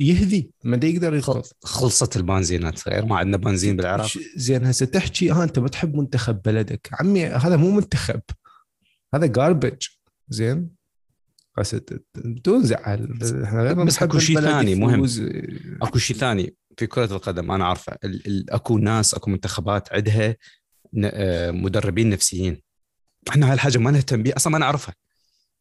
يهذي 0.00 0.50
ما 0.64 0.80
يقدر 0.82 1.14
يدخل. 1.14 1.42
خلصت 1.64 2.16
البنزينات 2.16 2.88
غير 2.88 3.04
ما 3.04 3.16
عندنا 3.16 3.36
بنزين 3.36 3.76
بالعراق. 3.76 4.10
زين 4.36 4.64
هسه 4.64 4.86
تحكي 4.86 5.30
ها 5.30 5.44
انت 5.44 5.58
بتحب 5.58 5.96
منتخب 5.96 6.42
بلدك. 6.42 6.88
عمي 6.92 7.26
هذا 7.26 7.56
مو 7.56 7.70
منتخب 7.70 8.20
هذا 9.14 9.26
جاربج 9.26 9.86
زين؟ 10.28 10.70
بس 11.58 11.76
بدون 12.14 12.62
زعل 12.62 13.18
إحنا 13.44 13.62
غير 13.62 13.84
بس 13.84 14.02
أكو 14.02 14.18
شيء 14.18 14.40
ثاني 14.40 14.74
مهم. 14.74 15.06
أكو 15.82 15.98
شيء 15.98 16.16
ثاني 16.16 16.54
في 16.78 16.86
كرة 16.86 17.16
القدم 17.16 17.50
أنا 17.50 17.66
عارفه 17.66 17.96
أكو 18.48 18.78
ناس 18.78 19.14
أكو 19.14 19.30
منتخبات 19.30 19.92
عندها 19.92 20.36
آه، 21.04 21.50
مدربين 21.50 22.10
نفسيين. 22.10 22.62
إحنا 23.28 23.46
هاي 23.46 23.54
الحاجة 23.54 23.78
ما 23.78 23.90
نهتم 23.90 24.22
بها 24.22 24.36
أصلا 24.36 24.52
ما 24.52 24.58
نعرفها. 24.58 24.94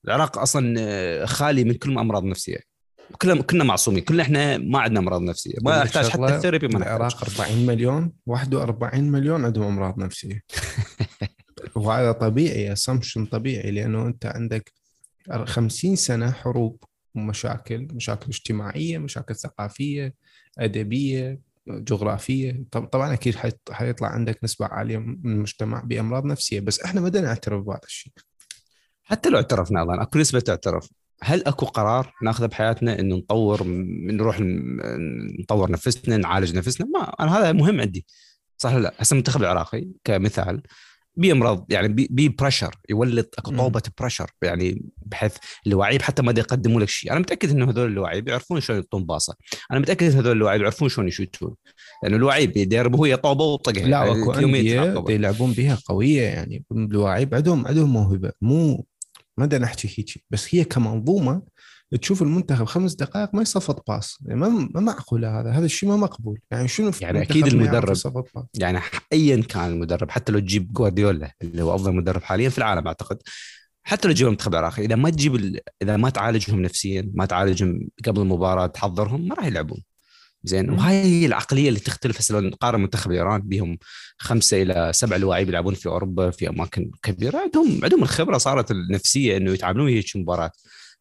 العراق 0.05 0.37
أصلا 0.37 0.75
آه، 0.79 1.25
خالي 1.25 1.63
من 1.63 1.73
كل 1.73 1.97
امراض 1.97 2.23
نفسيه 2.23 2.70
كلنا 3.17 3.41
كلنا 3.41 3.63
معصومين. 3.63 4.03
كلنا 4.03 4.23
إحنا 4.23 4.57
ما 4.57 4.79
عندنا 4.79 4.99
أمراض 4.99 5.21
نفسية. 5.21 5.53
ما 5.61 5.83
نحتاج 5.83 6.07
حتى 6.09 6.35
الثيرابي 6.35 6.67
ما 6.67 6.79
نحتاج. 6.79 6.95
العراق 6.95 7.23
40 7.39 7.65
مليون 7.65 8.11
41 8.25 9.11
مليون 9.11 9.45
عندهم 9.45 9.63
أمراض 9.63 9.99
نفسية. 9.99 10.43
وهذا 11.75 12.11
طبيعي 12.11 12.73
اسامبشن 12.73 13.25
طبيعي 13.25 13.71
لأنه 13.71 14.07
أنت 14.07 14.25
عندك 14.25 14.73
50 15.45 15.95
سنة 15.95 16.31
حروب 16.31 16.83
ومشاكل 17.15 17.87
مشاكل 17.91 18.27
اجتماعية 18.27 18.97
مشاكل 18.97 19.35
ثقافية 19.35 20.13
أدبية 20.59 21.39
جغرافية. 21.67 22.63
طبعا 22.71 23.13
أكيد 23.13 23.35
حيطلع 23.71 24.07
عندك 24.07 24.43
نسبة 24.43 24.65
عالية 24.65 24.97
من 24.97 25.31
المجتمع 25.31 25.81
بأمراض 25.81 26.25
نفسية 26.25 26.59
بس 26.59 26.81
إحنا 26.81 27.01
ما 27.01 27.09
نعترف 27.09 27.63
بهذا 27.63 27.81
الشيء. 27.85 28.13
حتى 29.03 29.29
لو 29.29 29.37
اعترفنا 29.37 29.81
أظن. 29.81 29.99
أكو 29.99 30.19
نسبة 30.19 30.39
تعترف. 30.39 30.89
هل 31.23 31.43
أكو 31.45 31.65
قرار 31.65 32.13
ناخذه 32.23 32.45
بحياتنا 32.45 32.99
إنه 32.99 33.15
نطور 33.15 33.63
نروح 33.63 34.37
نطور 35.39 35.71
نفسنا 35.71 36.17
نعالج 36.17 36.55
نفسنا؟ 36.55 36.87
ما 36.87 37.03
أنا 37.19 37.37
هذا 37.37 37.51
مهم 37.51 37.81
عندي. 37.81 38.05
صح 38.57 38.73
لا؟ 38.73 38.93
هسه 38.99 39.13
المنتخب 39.13 39.41
العراقي 39.41 39.87
كمثال 40.03 40.61
بيمرض 41.15 41.65
يعني 41.69 41.87
بي 41.87 42.29
pressure 42.29 42.75
يولد 42.89 43.27
أكو 43.37 43.51
طوبة 43.51 43.81
pressure 43.99 44.31
يعني 44.41 44.85
بحيث 45.05 45.35
اللواعيب 45.67 46.01
حتى 46.01 46.21
ما 46.21 46.33
يقدموا 46.37 46.81
لك 46.81 46.89
شيء. 46.89 47.11
أنا 47.11 47.19
متأكد 47.19 47.49
إنه 47.49 47.69
هذول 47.69 47.87
اللواعيب 47.87 48.27
يعرفون 48.27 48.59
شلون 48.59 48.79
يطون 48.79 49.05
باصة. 49.05 49.35
أنا 49.71 49.79
متأكد 49.79 50.11
إن 50.11 50.17
هذول 50.17 50.31
اللواعيب 50.31 50.61
يعرفون 50.61 50.89
شلون 50.89 51.07
يشوتون. 51.07 51.55
لأنه 52.03 52.15
اللواعيب 52.15 52.57
يدربوا 52.57 53.07
هي 53.07 53.17
طوبه 53.17 53.43
وطقها 53.43 53.87
لا 53.87 54.11
أكو 54.11 54.31
أندية 54.31 55.03
يلعبون 55.09 55.51
بها 55.51 55.77
قوية 55.85 56.21
يعني 56.21 56.63
اللواعيب 56.71 57.35
عندهم 57.35 57.67
عندهم 57.67 57.93
موهبة. 57.93 58.31
مو 58.41 58.85
ما 59.41 59.47
بدنا 59.47 59.65
نحكي 59.65 59.87
هيك؟ 59.97 60.23
بس 60.29 60.55
هي 60.55 60.63
كمنظومة 60.63 61.41
تشوف 62.01 62.21
المنتخب 62.21 62.65
خمس 62.65 62.93
دقائق 62.93 63.35
ما 63.35 63.41
يصفط 63.41 63.89
pass. 63.89 64.19
يعني 64.25 64.39
ما 64.39 64.49
ما 64.49 64.81
معقولة 64.81 65.39
هذا. 65.39 65.51
هذا 65.51 65.65
الشيء 65.65 65.89
ما 65.89 65.95
مقبول. 65.95 66.39
يعني 66.51 66.67
شنو 66.67 66.91
في 66.91 67.03
يعني 67.03 67.21
أكيد 67.21 67.47
المدرب 67.47 67.97
يعني 68.59 68.79
ايا 69.13 69.41
كان 69.41 69.69
المدرب 69.69 70.11
حتى 70.11 70.31
لو 70.31 70.39
تجيب 70.39 70.73
جوارديولا 70.73 71.31
اللي 71.41 71.61
هو 71.61 71.75
أفضل 71.75 71.95
مدرب 71.95 72.23
حاليا 72.23 72.49
في 72.49 72.57
العالم 72.57 72.87
أعتقد 72.87 73.17
حتى 73.83 74.07
لو 74.07 74.13
تجيب 74.13 74.27
المنتخب 74.27 74.53
العراقي 74.53 74.85
إذا 74.85 74.95
ما 74.95 75.09
تجيب. 75.09 75.59
إذا 75.81 75.97
ما 75.97 76.09
تعالجهم 76.09 76.61
نفسيا 76.61 77.11
ما 77.13 77.25
تعالجهم 77.25 77.89
قبل 78.05 78.21
المباراة 78.21 78.67
تحضرهم 78.67 79.27
ما 79.27 79.35
راح 79.35 79.45
يلعبون. 79.45 79.83
زين. 80.43 80.69
وهاي 80.69 80.95
هي 80.95 81.25
العقلية 81.25 81.69
اللي 81.69 81.79
تختلف. 81.79 82.19
هسه 82.19 82.33
لو 82.33 82.39
نقارن 82.39 82.81
منتخب 82.81 83.11
إيران 83.11 83.41
بهم 83.41 83.77
خمسة 84.17 84.61
إلى 84.61 84.91
سبع 84.93 85.17
لواعيب 85.17 85.49
يلعبون 85.49 85.73
في 85.73 85.85
أوروبا 85.85 86.31
في 86.31 86.49
أماكن 86.49 86.91
كبيرة 87.03 87.37
عندهم 87.37 87.79
عندهم 87.83 88.03
الخبرة 88.03 88.37
صارت 88.37 88.71
النفسية 88.71 89.37
إنه 89.37 89.51
يتعاملون 89.51 89.85
ويا 89.85 89.97
هيك 89.97 90.15
مباراة. 90.15 90.51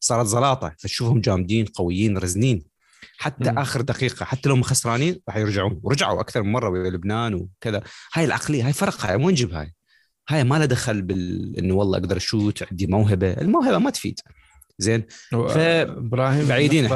صارت 0.00 0.26
زلاطة. 0.26 0.74
فتشوفهم 0.78 1.20
جامدين 1.20 1.64
قويين 1.64 2.18
رزنين. 2.18 2.62
حتى 3.18 3.50
م. 3.50 3.58
آخر 3.58 3.80
دقيقة 3.80 4.24
حتى 4.24 4.48
لو 4.48 4.62
خسرانين 4.62 5.20
راح 5.28 5.36
يرجعون. 5.36 5.80
ورجعوا 5.82 6.20
أكثر 6.20 6.42
من 6.42 6.52
مرة 6.52 6.68
ويا 6.68 6.90
لبنان 6.90 7.34
وكذا. 7.34 7.82
هاي 8.14 8.24
العقلية 8.24 8.66
هاي 8.66 8.72
فرق 8.72 9.06
هاي 9.06 9.16
وين 9.16 9.30
نجيب 9.30 9.52
هاي؟ 9.52 9.74
هاي 10.28 10.44
ما 10.44 10.54
لها 10.54 10.66
دخل 10.66 11.02
بال 11.02 11.56
إنه 11.58 11.74
والله 11.74 11.98
أقدر 11.98 12.16
أشوت 12.16 12.62
عندي 12.70 12.86
موهبة. 12.86 13.32
الموهبة 13.32 13.78
ما 13.78 13.90
تفيد. 13.90 14.20
زين. 14.78 15.04
ف 15.30 15.56
إبراهيم 15.56 16.48
بعيدين. 16.48 16.88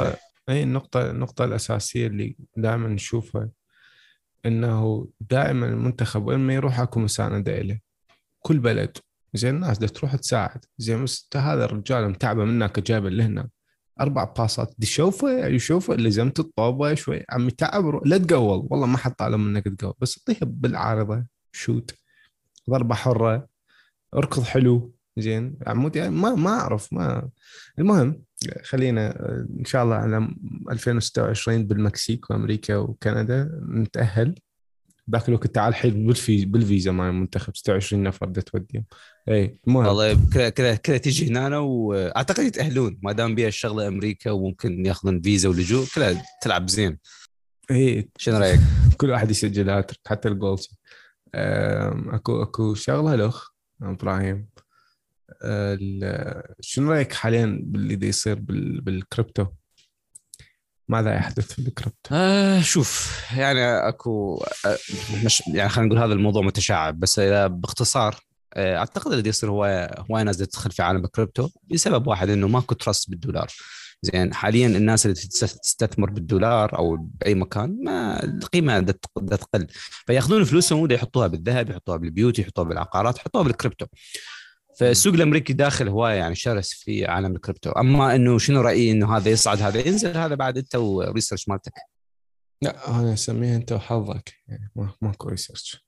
أي 0.49 0.63
النقطة 0.63 1.11
النقطة 1.11 1.45
الأساسية 1.45 2.07
اللي 2.07 2.35
دائما 2.57 2.87
نشوفها 2.87 3.49
إنه 4.45 5.07
دائما 5.21 5.65
المنتخب 5.65 6.25
وين 6.27 6.39
ما 6.39 6.53
يروح 6.53 6.79
أكو 6.79 6.99
مساندة 6.99 7.61
له 7.61 7.79
كل 8.39 8.59
بلد. 8.59 8.97
زين 9.33 9.55
الناس 9.55 9.77
بدها 9.77 9.89
تروح 9.89 10.15
تساعد. 10.15 10.65
زين 10.77 11.03
بس 11.03 11.29
هذا 11.35 11.65
الرجال 11.65 12.09
متعبة 12.09 12.45
منك 12.45 12.79
جايبه 12.79 13.09
لهنا. 13.09 13.49
أربع 14.01 14.23
باصات. 14.23 14.75
دي 14.77 14.85
شوفه 14.87 15.47
يشوفه 15.47 15.95
لزمت 15.95 16.39
الطوبة 16.39 16.93
شوي. 16.93 17.23
عمي 17.29 17.51
تعب 17.51 18.01
لا 18.05 18.17
تقول. 18.17 18.67
والله 18.71 18.85
ما 18.87 18.97
حد 18.97 19.13
طالب 19.15 19.39
منك 19.39 19.63
تقول. 19.63 19.93
بس 19.99 20.19
اعطيها 20.19 20.45
بالعارضة. 20.45 21.25
شوت. 21.51 21.95
ضربة 22.69 22.95
حرة. 22.95 23.47
اركض 24.15 24.43
حلو. 24.43 24.94
زين 25.17 25.55
عمود 25.67 25.95
يعني 25.95 26.09
ما 26.09 26.35
ما 26.35 26.49
أعرف 26.49 26.93
ما. 26.93 27.29
المهم 27.79 28.21
خلينا 28.63 29.29
إن 29.59 29.65
شاء 29.65 29.83
الله 29.83 29.95
على 29.95 30.29
2026 30.71 31.67
بالمكسيك 31.67 32.29
وأمريكا 32.29 32.75
وكندا 32.75 33.61
نتأهل. 33.69 34.35
ذاك 35.11 35.29
الوقت 35.29 35.47
تعال 35.47 35.75
حيل 35.75 35.91
بالفي 35.91 36.45
بالفيزا 36.45 36.91
مع 36.91 37.09
المنتخب. 37.09 37.55
26 37.55 38.03
نفر 38.03 38.25
بدها 38.25 38.43
توديهم. 38.43 38.85
إي 39.29 39.59
المهم. 39.67 39.85
والله 39.85 40.19
كذا 40.33 40.49
كذا 40.49 40.75
كذا 40.75 40.97
تيجي 40.97 41.27
هنا 41.27 41.57
واعتقد 41.57 42.43
يتأهلون. 42.43 42.99
ما 43.03 43.11
دام 43.11 43.35
بيها 43.35 43.47
الشغلة 43.47 43.87
أمريكا 43.87 44.31
وممكن 44.31 44.85
ياخذون 44.85 45.21
فيزا 45.21 45.49
ولجوء 45.49 45.85
كذا 45.95 46.21
تلعب 46.41 46.69
زين. 46.69 46.97
إي. 47.71 48.09
شنو 48.17 48.37
رأيك؟ 48.37 48.59
كل 48.97 49.09
واحد 49.09 49.31
يسجل 49.31 49.69
هاتريك 49.69 49.99
حتى 50.07 50.27
الجولز 50.27 50.69
أكو 51.35 52.43
أكو 52.43 52.73
شغلة 52.73 53.15
لخ 53.15 53.49
إبراهيم. 53.81 54.47
شنو 56.61 56.91
رأيك 56.91 57.13
حاليا 57.13 57.59
باللي 57.63 58.07
يصير 58.07 58.39
بالكريبتو؟ 58.81 59.45
ماذا 60.87 61.15
يحدث 61.15 61.53
في 61.53 61.59
الكريبتو؟ 61.59 62.09
آه 62.11 62.61
شوف 62.61 63.21
يعني 63.37 63.87
أكو 63.87 64.43
آه، 64.65 64.77
مش 65.25 65.43
يعني 65.47 65.69
خلينا 65.69 65.87
نقول 65.87 66.03
هذا 66.03 66.13
الموضوع 66.13 66.41
متشعب 66.41 66.99
بس 66.99 67.19
إذا 67.19 67.47
باختصار 67.47 68.19
آه، 68.53 68.77
أعتقد 68.77 69.11
الذي 69.11 69.29
يصير 69.29 69.49
هو 69.49 69.89
هواي 70.11 70.23
ناس 70.23 70.37
تدخل 70.37 70.71
في 70.71 70.81
عالم 70.83 71.05
الكريبتو 71.05 71.49
لسبب 71.71 72.07
واحد 72.07 72.29
إنه 72.29 72.47
ماكو 72.47 72.75
trust 72.75 73.09
بالدولار 73.09 73.47
زين 74.01 74.33
حاليا 74.33 74.67
الناس 74.67 75.05
اللي 75.05 75.15
تستثمر 75.15 76.09
بالدولار 76.09 76.77
أو 76.77 76.95
بأي 76.95 77.35
مكان 77.35 77.77
ما 77.83 78.23
القيمة 78.23 78.79
تقل 78.81 79.67
فيأخذون 80.07 80.43
فلوسهم 80.43 80.79
وده 80.79 80.95
يحطوها 80.95 81.27
بالذهب 81.27 81.69
يحطوها 81.69 81.97
بالبيوت 81.97 82.39
يحطوها 82.39 82.67
بالعقارات 82.67 83.17
يحطوها 83.17 83.43
بالكريبتو 83.43 83.85
فالسوق 84.77 85.13
الأمريكي 85.13 85.53
داخل 85.53 85.87
هواية 85.87 86.15
يعني 86.15 86.35
شرس 86.35 86.73
في 86.73 87.05
عالم 87.05 87.35
الكريبتو. 87.35 87.69
أما 87.71 88.15
إنه 88.15 88.37
شنو 88.37 88.61
رأيي 88.61 88.91
إنه 88.91 89.17
هذا 89.17 89.29
يصعد 89.29 89.61
هذا 89.61 89.87
ينزل 89.87 90.17
هذا 90.17 90.35
بعد 90.35 90.57
أنت 90.57 90.75
وال 90.75 90.90
research 90.90 91.49
مالتك؟ 91.49 91.73
لا 92.61 92.99
أنا 92.99 93.13
اسميها 93.13 93.55
أنت 93.55 93.71
وحظك. 93.71 94.33
يعني 94.47 94.71
ماكو 95.01 95.29
research 95.29 95.85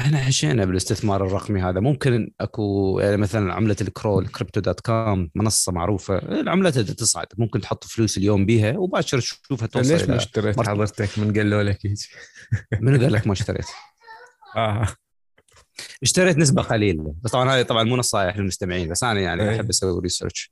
إحنا 0.00 0.18
حچينا 0.18 0.64
بالاستثمار 0.64 1.26
الرقمي 1.26 1.62
هذا. 1.62 1.80
ممكن 1.80 2.30
أكو 2.40 2.98
يعني 3.02 3.16
مثلا 3.16 3.54
عملة 3.54 3.76
الكرول 3.80 4.26
Crypto.com 4.26 5.30
منصة 5.34 5.72
معروفة. 5.72 6.18
العملات 6.18 6.78
تصعد. 6.78 7.26
ممكن 7.38 7.60
تحط 7.60 7.84
فلوس 7.84 8.18
اليوم 8.18 8.46
بيها 8.46 8.78
وباچر 8.78 9.20
تشوفها 9.20 9.66
توصل 9.66 9.92
ليش 9.92 10.02
ما 10.02 10.16
اشتريت 10.16 10.60
حضرتك 10.68 11.18
من 11.18 11.32
قالوا 11.32 11.62
لك 11.62 11.86
هيك. 11.86 11.98
من 12.80 13.00
قال 13.00 13.12
لك 13.12 13.26
ما 13.26 13.32
اشتريت؟ 13.32 13.66
آه. 14.56 14.86
اشتريت 16.02 16.38
نسبة 16.38 16.62
قليلة. 16.62 17.14
بس 17.22 17.30
طبعا 17.30 17.54
هذه 17.54 17.62
طبعا 17.62 17.84
مو 17.84 17.96
نصائح 17.96 18.36
للمستمعين 18.36 18.88
بس 18.88 19.04
أنا 19.04 19.20
يعني 19.20 19.56
أحب 19.56 19.68
أسوي 19.68 20.00
research 20.00 20.50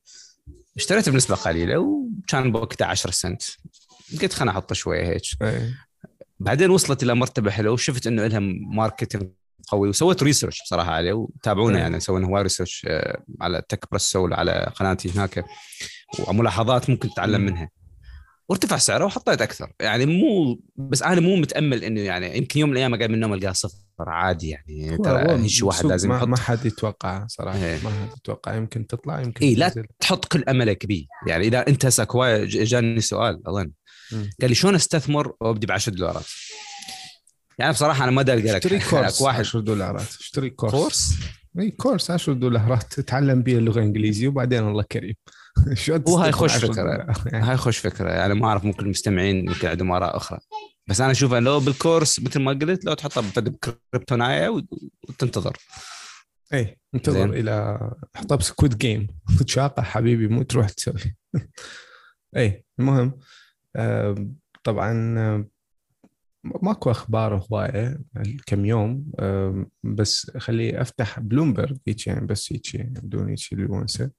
اشتريت 0.76 1.08
بنسبة 1.08 1.34
قليلة 1.34 1.78
وكان 1.78 2.52
بوقتها 2.52 2.86
10 2.86 3.10
سنت. 3.10 3.42
قلت 4.22 4.32
خليني 4.32 4.50
أحط 4.50 4.72
شوية 4.72 5.06
هيك. 5.06 5.22
بعدين 6.40 6.70
وصلت 6.70 7.02
إلى 7.02 7.14
مرتبة 7.14 7.50
حلوة 7.50 7.72
وشفت 7.72 8.06
إنه 8.06 8.26
لها 8.26 8.38
marketing 8.74 9.28
قوي 9.68 9.88
وسويت 9.88 10.22
research 10.22 10.62
بصراحة 10.62 10.90
عليه 10.92 11.12
وتابعونا 11.12 11.78
يعني 11.78 12.00
سوينا 12.00 12.26
هواي 12.26 12.42
research 12.42 12.86
آه، 12.88 13.22
على 13.40 13.62
TechPresso 13.68 14.34
على 14.34 14.72
قناتي 14.76 15.10
هناك. 15.10 15.44
وملاحظات 16.28 16.90
ممكن 16.90 17.08
تتعلم 17.10 17.40
منها. 17.40 17.70
وارتفع 18.48 18.76
سعره 18.76 19.04
وحطيت 19.04 19.42
أكثر. 19.42 19.72
يعني 19.80 20.06
مو 20.06 20.58
بس 20.76 21.02
أنا 21.02 21.20
مو 21.20 21.36
متأمل 21.36 21.84
إنه 21.84 22.00
يعني 22.00 22.38
يمكن 22.38 22.60
يوم 22.60 22.68
من 22.68 22.76
الأيام 22.76 22.94
اقعد 22.94 23.08
من 23.08 23.14
النوم 23.14 23.34
ألقاه 23.34 23.52
صفر 23.52 23.78
عادي 23.98 24.48
يعني. 24.48 24.98
ترى 24.98 25.30
هيك 25.30 25.62
واحد 25.62 25.86
لازم 25.86 26.12
يحط. 26.12 26.28
ما 26.28 26.36
حد 26.36 26.66
يتوقع 26.66 27.26
صراحة. 27.26 27.58
إيه. 27.58 27.78
ما 27.84 27.90
حد 27.90 28.16
يتوقع 28.16 28.54
يمكن 28.54 28.86
تطلع 28.86 29.20
يمكن 29.20 29.46
اي 29.46 29.54
لا 29.54 29.86
تحط 30.00 30.24
كل 30.24 30.44
املك 30.48 30.86
بيه 30.86 31.06
يعني 31.26 31.46
إذا 31.46 31.68
أنت 31.68 31.86
هسه 31.86 32.06
جاني 32.44 33.00
سؤال 33.00 33.48
أظن. 33.48 33.72
قال 34.40 34.50
لي 34.50 34.54
شلون 34.54 34.74
أستثمر 34.74 35.34
وأبدي 35.40 35.66
ب 35.66 35.72
10 35.72 35.92
دولارات؟ 35.92 36.26
يعني 37.58 37.72
بصراحة 37.72 38.04
أنا 38.04 38.10
ما 38.10 38.20
ادري 38.20 38.42
لك 38.42 38.46
اشتري 38.46 38.80
course 38.90 39.22
واحد. 39.22 39.40
10 39.40 39.60
دولارات. 39.60 40.08
اشتري 40.20 40.50
كورس. 40.50 40.72
كورس؟ 40.72 41.14
إي 41.58 41.70
كورس 41.70 42.10
10 42.10 42.32
دولارات. 42.32 42.92
تتعلم 42.92 43.42
به 43.42 43.58
اللغة 43.58 43.78
الإنجليزية 43.78 44.28
وبعدين 44.28 44.68
الله 44.68 44.82
كريم. 44.82 45.14
شو 45.74 46.00
وهاي 46.06 46.32
خوش 46.32 46.56
فكرة. 46.56 47.06
هاي 47.32 47.56
خوش 47.56 47.78
فكرة. 47.78 48.10
يعني 48.10 48.34
ما 48.34 48.46
أعرف 48.46 48.64
ممكن 48.64 48.84
المستمعين 48.84 49.36
يمكن 49.36 49.68
عندهم 49.68 49.92
آراء 49.92 50.16
أخرى. 50.16 50.38
بس 50.88 51.00
أنا 51.00 51.10
أشوف 51.10 51.34
لو 51.34 51.60
بال 51.60 51.75
course 51.75 52.20
مثل 52.20 52.40
ما 52.40 52.52
قلت 52.52 52.84
لو 52.84 52.94
تحطها 52.94 53.20
بكريبتونايه 53.40 54.48
وتنتظر. 55.08 55.56
اي 56.54 56.78
انتظر 56.94 57.30
إلى 57.32 57.78
حطها 58.14 58.36
بسكوت 58.36 58.76
جيم. 58.76 59.06
شاقة 59.46 59.82
حبيبي 59.82 60.28
مو 60.28 60.42
تروح 60.42 60.70
تسوي. 60.70 61.16
اي 62.36 62.64
المهم 62.78 63.18
طبعا 64.64 64.92
ماكو 66.44 66.90
أخبار 66.90 67.46
هواية 67.50 68.00
كم 68.46 68.64
يوم 68.64 69.12
بس 69.82 70.30
خلي 70.38 70.80
أفتح 70.80 71.20
بلومبرج 71.20 71.76
هيك 71.88 72.06
يعني 72.06 72.26
بس 72.26 72.52
هيك 72.52 72.76
بدون 72.76 73.28
هيك 73.28 73.52
الونسه 73.52 74.10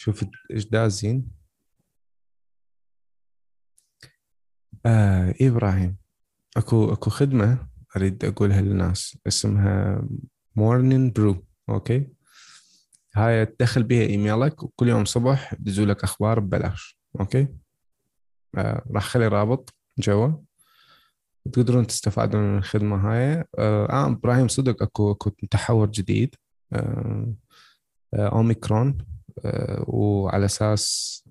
شوف 0.00 0.24
إيش 0.50 0.64
دازين 0.64 1.30
آه 4.86 5.34
إبراهيم. 5.40 5.96
أكو 6.56 6.92
أكو 6.92 7.10
خدمة 7.10 7.68
أريد 7.96 8.24
أقولها 8.24 8.60
للناس. 8.60 9.18
اسمها 9.26 10.02
Morning 10.56 11.10
Brew 11.12 11.46
okay؟ 11.68 12.08
هاي 13.14 13.46
تدخل 13.46 13.82
بها 13.82 14.02
إيميلك 14.02 14.62
وكل 14.62 14.88
يوم 14.88 15.04
صبح 15.04 15.52
يدزوا 15.52 16.04
أخبار 16.04 16.40
ببلاش 16.40 16.98
okay؟ 17.20 17.48
آه 18.56 18.84
راح 18.90 19.04
خلي 19.04 19.28
رابط 19.28 19.74
جوا. 19.98 20.32
تقدرون 21.52 21.86
تستفادون 21.86 22.42
من 22.42 22.58
الخدمة 22.58 22.96
هاي. 22.96 23.44
آه, 23.58 23.86
آه 23.86 24.06
إبراهيم 24.06 24.48
صدق 24.48 24.82
أكو 24.82 25.12
أكو 25.12 25.30
تحور 25.30 25.90
جديد. 25.90 26.34
آه 26.72 27.34
آه 28.14 28.28
أوميكرون. 28.28 28.98
آه 29.00 29.17
وعلى 29.86 30.44
أساس 30.44 31.24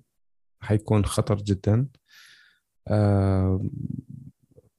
حيكون 0.60 1.04
خطر 1.04 1.36
جدا. 1.36 1.86
آه 2.88 3.60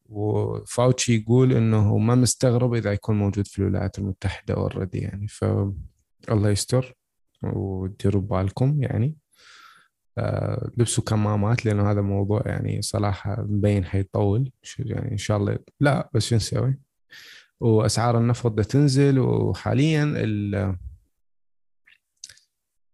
وفاوتشي 0.10 1.16
يقول 1.16 1.54
إنه 1.54 1.98
ما 1.98 2.16
مستغرب 2.16 2.74
إذا 2.74 2.94
يكون 2.94 3.20
موجود 3.20 3.48
في 3.48 3.60
الولايات 3.60 4.00
المتحدة 4.00 4.54
اوريدي 4.54 4.98
يعني. 4.98 5.28
فالله 5.28 6.50
يستر 6.50 6.96
وديروا 7.44 8.22
بالكم 8.22 8.84
يعني. 8.84 9.16
آه، 10.18 10.72
لبسوا 10.78 11.04
كمامات 11.04 11.66
لأنه 11.66 11.92
هذا 11.92 12.02
موضوع 12.02 12.42
يعني 12.46 12.82
صراحة 12.82 13.42
مبين 13.42 13.86
حيطول. 13.86 14.52
يعني 14.80 15.12
إن 15.12 15.18
شاء 15.18 15.38
الله 15.38 15.60
لا 15.80 16.10
بس 16.14 16.26
شو 16.28 16.36
نسوي؟ 16.36 16.80
وأسعار 17.60 18.18
النفط 18.18 18.60
تنزل 18.60 19.20
وحاليا 19.20 20.14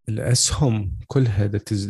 الأسهم 0.09 0.97
كلها 1.07 1.47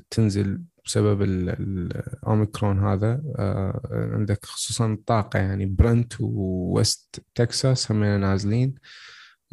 تنزل 0.10 0.62
بسبب 0.86 1.22
الاوميكرون 1.22 2.80
هذا 2.80 3.22
آه، 3.36 4.10
عندك 4.14 4.46
خصوصا 4.46 4.94
الطاقه 4.94 5.40
يعني 5.40 5.66
برنت 5.66 6.14
وويست 6.22 7.26
تكساس 7.36 7.92
هم 7.92 8.04
نازلين. 8.04 8.76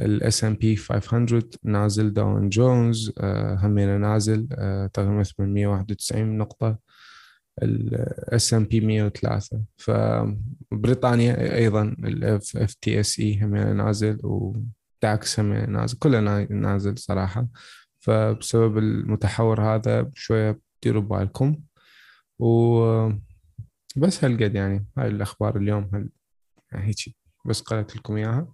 ال 0.01 0.45
S&P 0.45 0.77
500 0.77 1.43
نازل 1.65 2.13
داو 2.13 2.49
جونز 2.49 3.13
آه، 3.19 3.55
همينه 3.55 3.97
نازل 3.97 4.49
آه، 4.53 4.87
تقريبا 4.87 5.23
891 5.23 6.39
نقطة. 6.39 6.79
ال 7.63 8.55
S&P 8.55 8.81
103 8.81 9.63
فبريطانيا 9.77 11.57
أيضا 11.57 11.83
ال 11.83 12.57
اف 12.57 12.75
FTSE 12.75 13.41
همينه 13.43 13.73
نازل 13.73 14.19
وداكس 14.23 15.41
همينه 15.41 15.67
نازل 15.67 15.99
كلها 15.99 16.47
نازل 16.51 16.99
صراحة. 16.99 17.47
فبسبب 18.03 18.79
المتحور 18.79 19.61
هذا 19.75 20.11
شوية 20.15 20.61
ديروا 20.83 21.03
بالكم 21.03 21.57
و 22.39 23.09
بس 23.97 24.25
هالقد 24.25 24.55
يعني 24.55 24.87
هاي 24.99 25.09
الأخبار 25.09 25.57
اليوم 25.57 25.91
هل 25.95 26.09
يعني 26.73 26.87
هيك 26.87 27.17
بس 27.47 27.61
قرأت 27.61 27.97
لكم 27.97 28.17
إياها. 28.17 28.53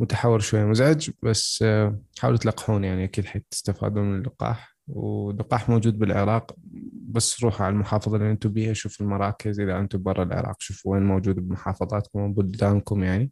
متحور 0.00 0.40
شوي 0.40 0.64
مزعج 0.64 1.10
بس 1.22 1.62
آه، 1.62 2.00
حاولوا 2.18 2.38
تلقحون 2.38 2.84
يعني 2.84 3.04
أكيد 3.04 3.24
حتستفادون 3.24 4.04
من 4.04 4.18
اللقاح. 4.18 4.76
واللقاح 4.88 5.68
موجود 5.68 5.98
بالعراق 5.98 6.56
بس 6.92 7.44
روحوا 7.44 7.66
على 7.66 7.72
المحافظة 7.72 8.16
اللي 8.16 8.30
أنتم 8.30 8.52
بيها 8.52 8.72
شوفوا 8.72 9.06
المراكز. 9.06 9.60
إذا 9.60 9.78
أنتم 9.78 10.02
برا 10.02 10.22
العراق 10.22 10.56
شوفوا 10.60 10.92
وين 10.92 11.02
موجود 11.02 11.36
بمحافظاتكم 11.36 12.20
وبلدانكم 12.20 13.04
يعني. 13.04 13.30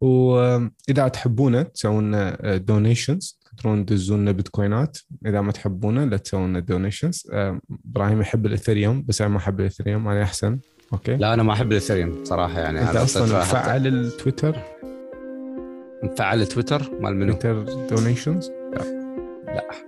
وإذا 0.00 1.08
تحبونا 1.08 1.62
تسوون 1.62 2.32
donations 2.64 3.38
آه، 3.44 3.48
تقدرون 3.56 3.86
تدزون 3.86 4.20
لنا 4.20 4.32
بيتكوينات. 4.32 4.98
إذا 5.26 5.40
ما 5.40 5.52
تحبونا 5.52 6.06
لا 6.06 6.16
تسوون 6.16 6.50
لنا 6.50 6.60
donations 6.60 7.26
آه، 7.32 7.60
إبراهيم 7.90 8.20
يحب 8.20 8.46
الاثريوم 8.46 9.04
بس 9.08 9.20
أنا 9.20 9.30
ما 9.30 9.38
أحب 9.38 9.60
الاثريوم 9.60 10.08
أنا 10.08 10.22
أحسن. 10.22 10.58
أوكي. 10.92 11.16
لا 11.16 11.34
أنا 11.34 11.42
ما 11.42 11.52
أحب 11.52 11.72
الاثريوم 11.72 12.24
صراحة 12.24 12.60
يعني. 12.60 12.80
أنت 12.82 12.96
أصلا 12.96 13.38
مفعل 13.40 13.86
التويتر؟ 13.86 14.56
مفعل 16.02 16.46
تويتر 16.46 16.90
مال 17.00 17.16
منو؟ 17.16 17.32
تويتر 17.32 17.86
donations؟ 17.96 18.50
لا 18.74 18.82
لا. 19.46 19.87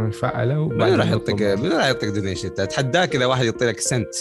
مفعله 0.00 0.68
من 0.68 0.94
راح 0.94 1.10
يعطيك 1.10 1.42
من 1.42 1.72
راح 1.72 1.86
يعطيك 1.86 2.10
donation 2.10 2.48
اتحداك 2.58 3.16
إذا 3.16 3.26
واحد 3.26 3.44
يعطي 3.44 3.66
لك 3.66 3.80
سنت 3.80 4.14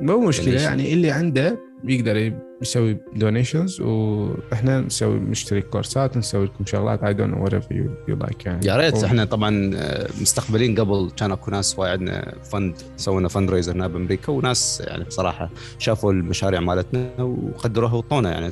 مو 0.00 0.18
مشكلة 0.18 0.60
يعني 0.60 0.92
اللي 0.92 1.10
عنده 1.10 1.58
بيقدر 1.84 2.32
يسوي 2.62 2.98
donations 3.16 3.80
وإحنا 3.80 4.80
نسوي 4.80 5.18
نشتري 5.18 5.62
كورسات 5.62 6.16
نسوي 6.16 6.44
لكم 6.44 6.66
شغلات 6.66 7.02
I 7.02 7.14
don't 7.14 7.34
know 7.34 7.44
whatever 7.44 7.74
you 8.08 8.16
like 8.16 8.46
يعني. 8.46 8.66
يا 8.66 8.76
ريت. 8.76 9.04
إحنا 9.04 9.24
طبعا 9.24 9.70
آه، 9.74 10.08
مستقبلين 10.20 10.80
قبل 10.80 11.10
كان 11.16 11.32
أكو 11.32 11.50
ناس 11.50 11.78
وايد 11.78 11.92
عندنا 11.92 12.34
fund 12.52 12.74
سوينا 12.96 13.28
fundraiser 13.28 13.72
هنا 13.72 13.86
بأمريكا 13.86 14.32
وناس 14.32 14.82
يعني 14.86 15.04
بصراحة 15.04 15.50
شافوا 15.78 16.12
المشاريع 16.12 16.60
مالتنا 16.60 17.10
وقدروها 17.18 17.94
وطونا 17.94 18.30
يعني 18.30 18.50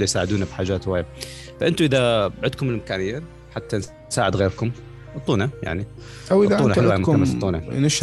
يساعدونا 0.00 0.44
بحاجات 0.44 0.88
وايد. 0.88 1.04
فانتم 1.60 1.84
إذا 1.84 2.32
عندكم 2.42 2.68
الإمكانية 2.68 3.22
حتى 3.54 3.80
نساعد 4.08 4.36
غيركم. 4.36 4.70
أعطونا 5.16 5.50
يعني. 5.62 5.86
أو 6.30 6.44
إذا 6.44 6.58
أنتم 6.58 6.92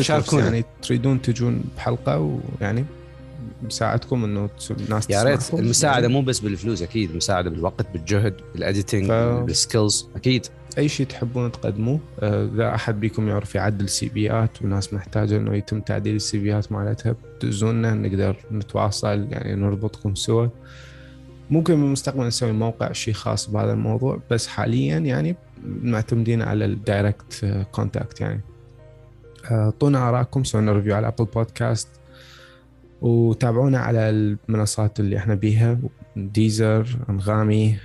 عندكم 0.09 0.39
يعني 0.39 0.65
تريدون 0.81 1.21
تجون 1.21 1.63
بحلقة 1.77 2.39
ويعني 2.61 2.85
مساعدكم 3.63 4.23
إنه 4.23 4.49
الناس 4.71 5.09
يا 5.09 5.23
ريت. 5.23 5.53
المساعدة 5.53 6.07
مو 6.07 6.21
بس 6.21 6.39
بالفلوس 6.39 6.81
أكيد. 6.81 7.09
المساعده 7.09 7.49
بالوقت 7.49 7.85
بالجهد 7.93 8.33
بال 8.53 8.65
editing 8.65 9.07
ف... 9.07 9.11
بال 9.11 9.35
skills 9.35 10.07
أكيد. 10.15 10.47
أي 10.77 10.89
شيء 10.89 11.05
تحبون 11.05 11.51
تقدموه 11.51 11.99
آه، 12.19 12.45
إذا 12.45 12.75
أحد 12.75 12.99
بيكم 12.99 13.27
يعرف 13.27 13.55
يعدل 13.55 13.89
CV 13.89 14.09
ات 14.09 14.61
وناس 14.61 14.93
محتاجة 14.93 15.37
إنه 15.37 15.55
يتم 15.55 15.81
تعديل 15.81 16.15
ال 16.15 16.37
CV 16.37 16.60
ات 16.60 16.71
مالتها 16.71 17.15
تدزونا 17.39 17.93
نقدر 17.93 18.35
نتواصل 18.51 19.27
يعني 19.31 19.55
نربطكم 19.55 20.15
سوا. 20.15 20.47
ممكن 21.49 21.73
بالمستقبل 21.75 22.27
نسوي 22.27 22.51
موقع 22.51 22.91
شيء 22.91 23.13
خاص 23.13 23.49
بهذا 23.49 23.73
الموضوع 23.73 24.19
بس 24.31 24.47
حاليا 24.47 24.97
يعني 24.97 25.35
معتمدين 25.63 26.41
على 26.41 26.65
ال 26.65 26.80
direct 26.80 27.65
contact 27.71 28.21
يعني. 28.21 28.41
اعطونا 29.51 30.09
آرائكم 30.09 30.43
سوينا 30.43 30.71
review 30.71 30.95
على 30.95 31.07
Apple 31.07 31.25
Podcast 31.25 31.87
وتابعونا 33.01 33.79
على 33.79 34.09
المنصات 34.09 34.99
اللي 34.99 35.17
إحنا 35.17 35.35
بيها 35.35 35.77
ديزر 36.15 36.97
أنغامي 37.09 37.77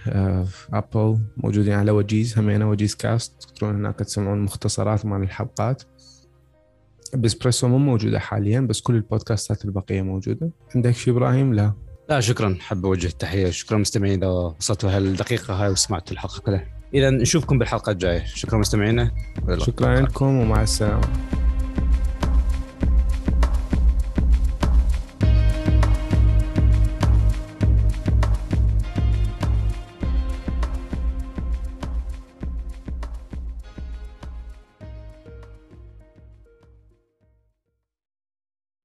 ابل 0.73 1.19
موجودين 1.37 1.73
على 1.73 1.91
وجيز 1.91 2.39
همينا 2.39 2.67
وجيز 2.67 2.95
cast 2.95 3.43
تقدرون 3.43 3.75
هناك 3.75 3.99
تسمعون 3.99 4.41
مختصرات 4.41 5.07
مال 5.07 5.23
الحلقات. 5.23 5.83
بيزبريسو 7.17 7.69
مو 7.69 7.79
موجودة 7.79 8.19
حاليا 8.19 8.61
بس 8.61 8.81
كل 8.81 8.95
البودكاستات 8.95 9.65
البقية 9.65 10.03
موجودة. 10.03 10.51
عندك 10.75 10.91
شيء 10.91 11.15
إبراهيم؟ 11.15 11.55
لا. 11.55 11.73
لا 12.11 12.21
شكرا. 12.21 12.57
حاب 12.61 12.87
أوجه 12.87 13.07
التحية. 13.07 13.51
شكرا 13.51 13.79
مستمعين 13.79 14.19
إذا 14.19 14.27
وصلتوا 14.27 14.97
هالدقيقه 14.97 15.55
هاي 15.55 15.71
وسمعتوا 15.71 16.13
الحلقة. 16.13 16.41
كلها 16.41 16.65
اذا 16.95 17.11
نشوفكم 17.11 17.59
بالحلقة 17.59 17.93
الجاية. 17.93 18.25
شكرا 18.25 18.59
مستمعينا. 18.59 19.11
شكرا 19.59 20.01
لكم 20.01 20.27
ومع 20.27 20.63
السلامة. 20.63 21.09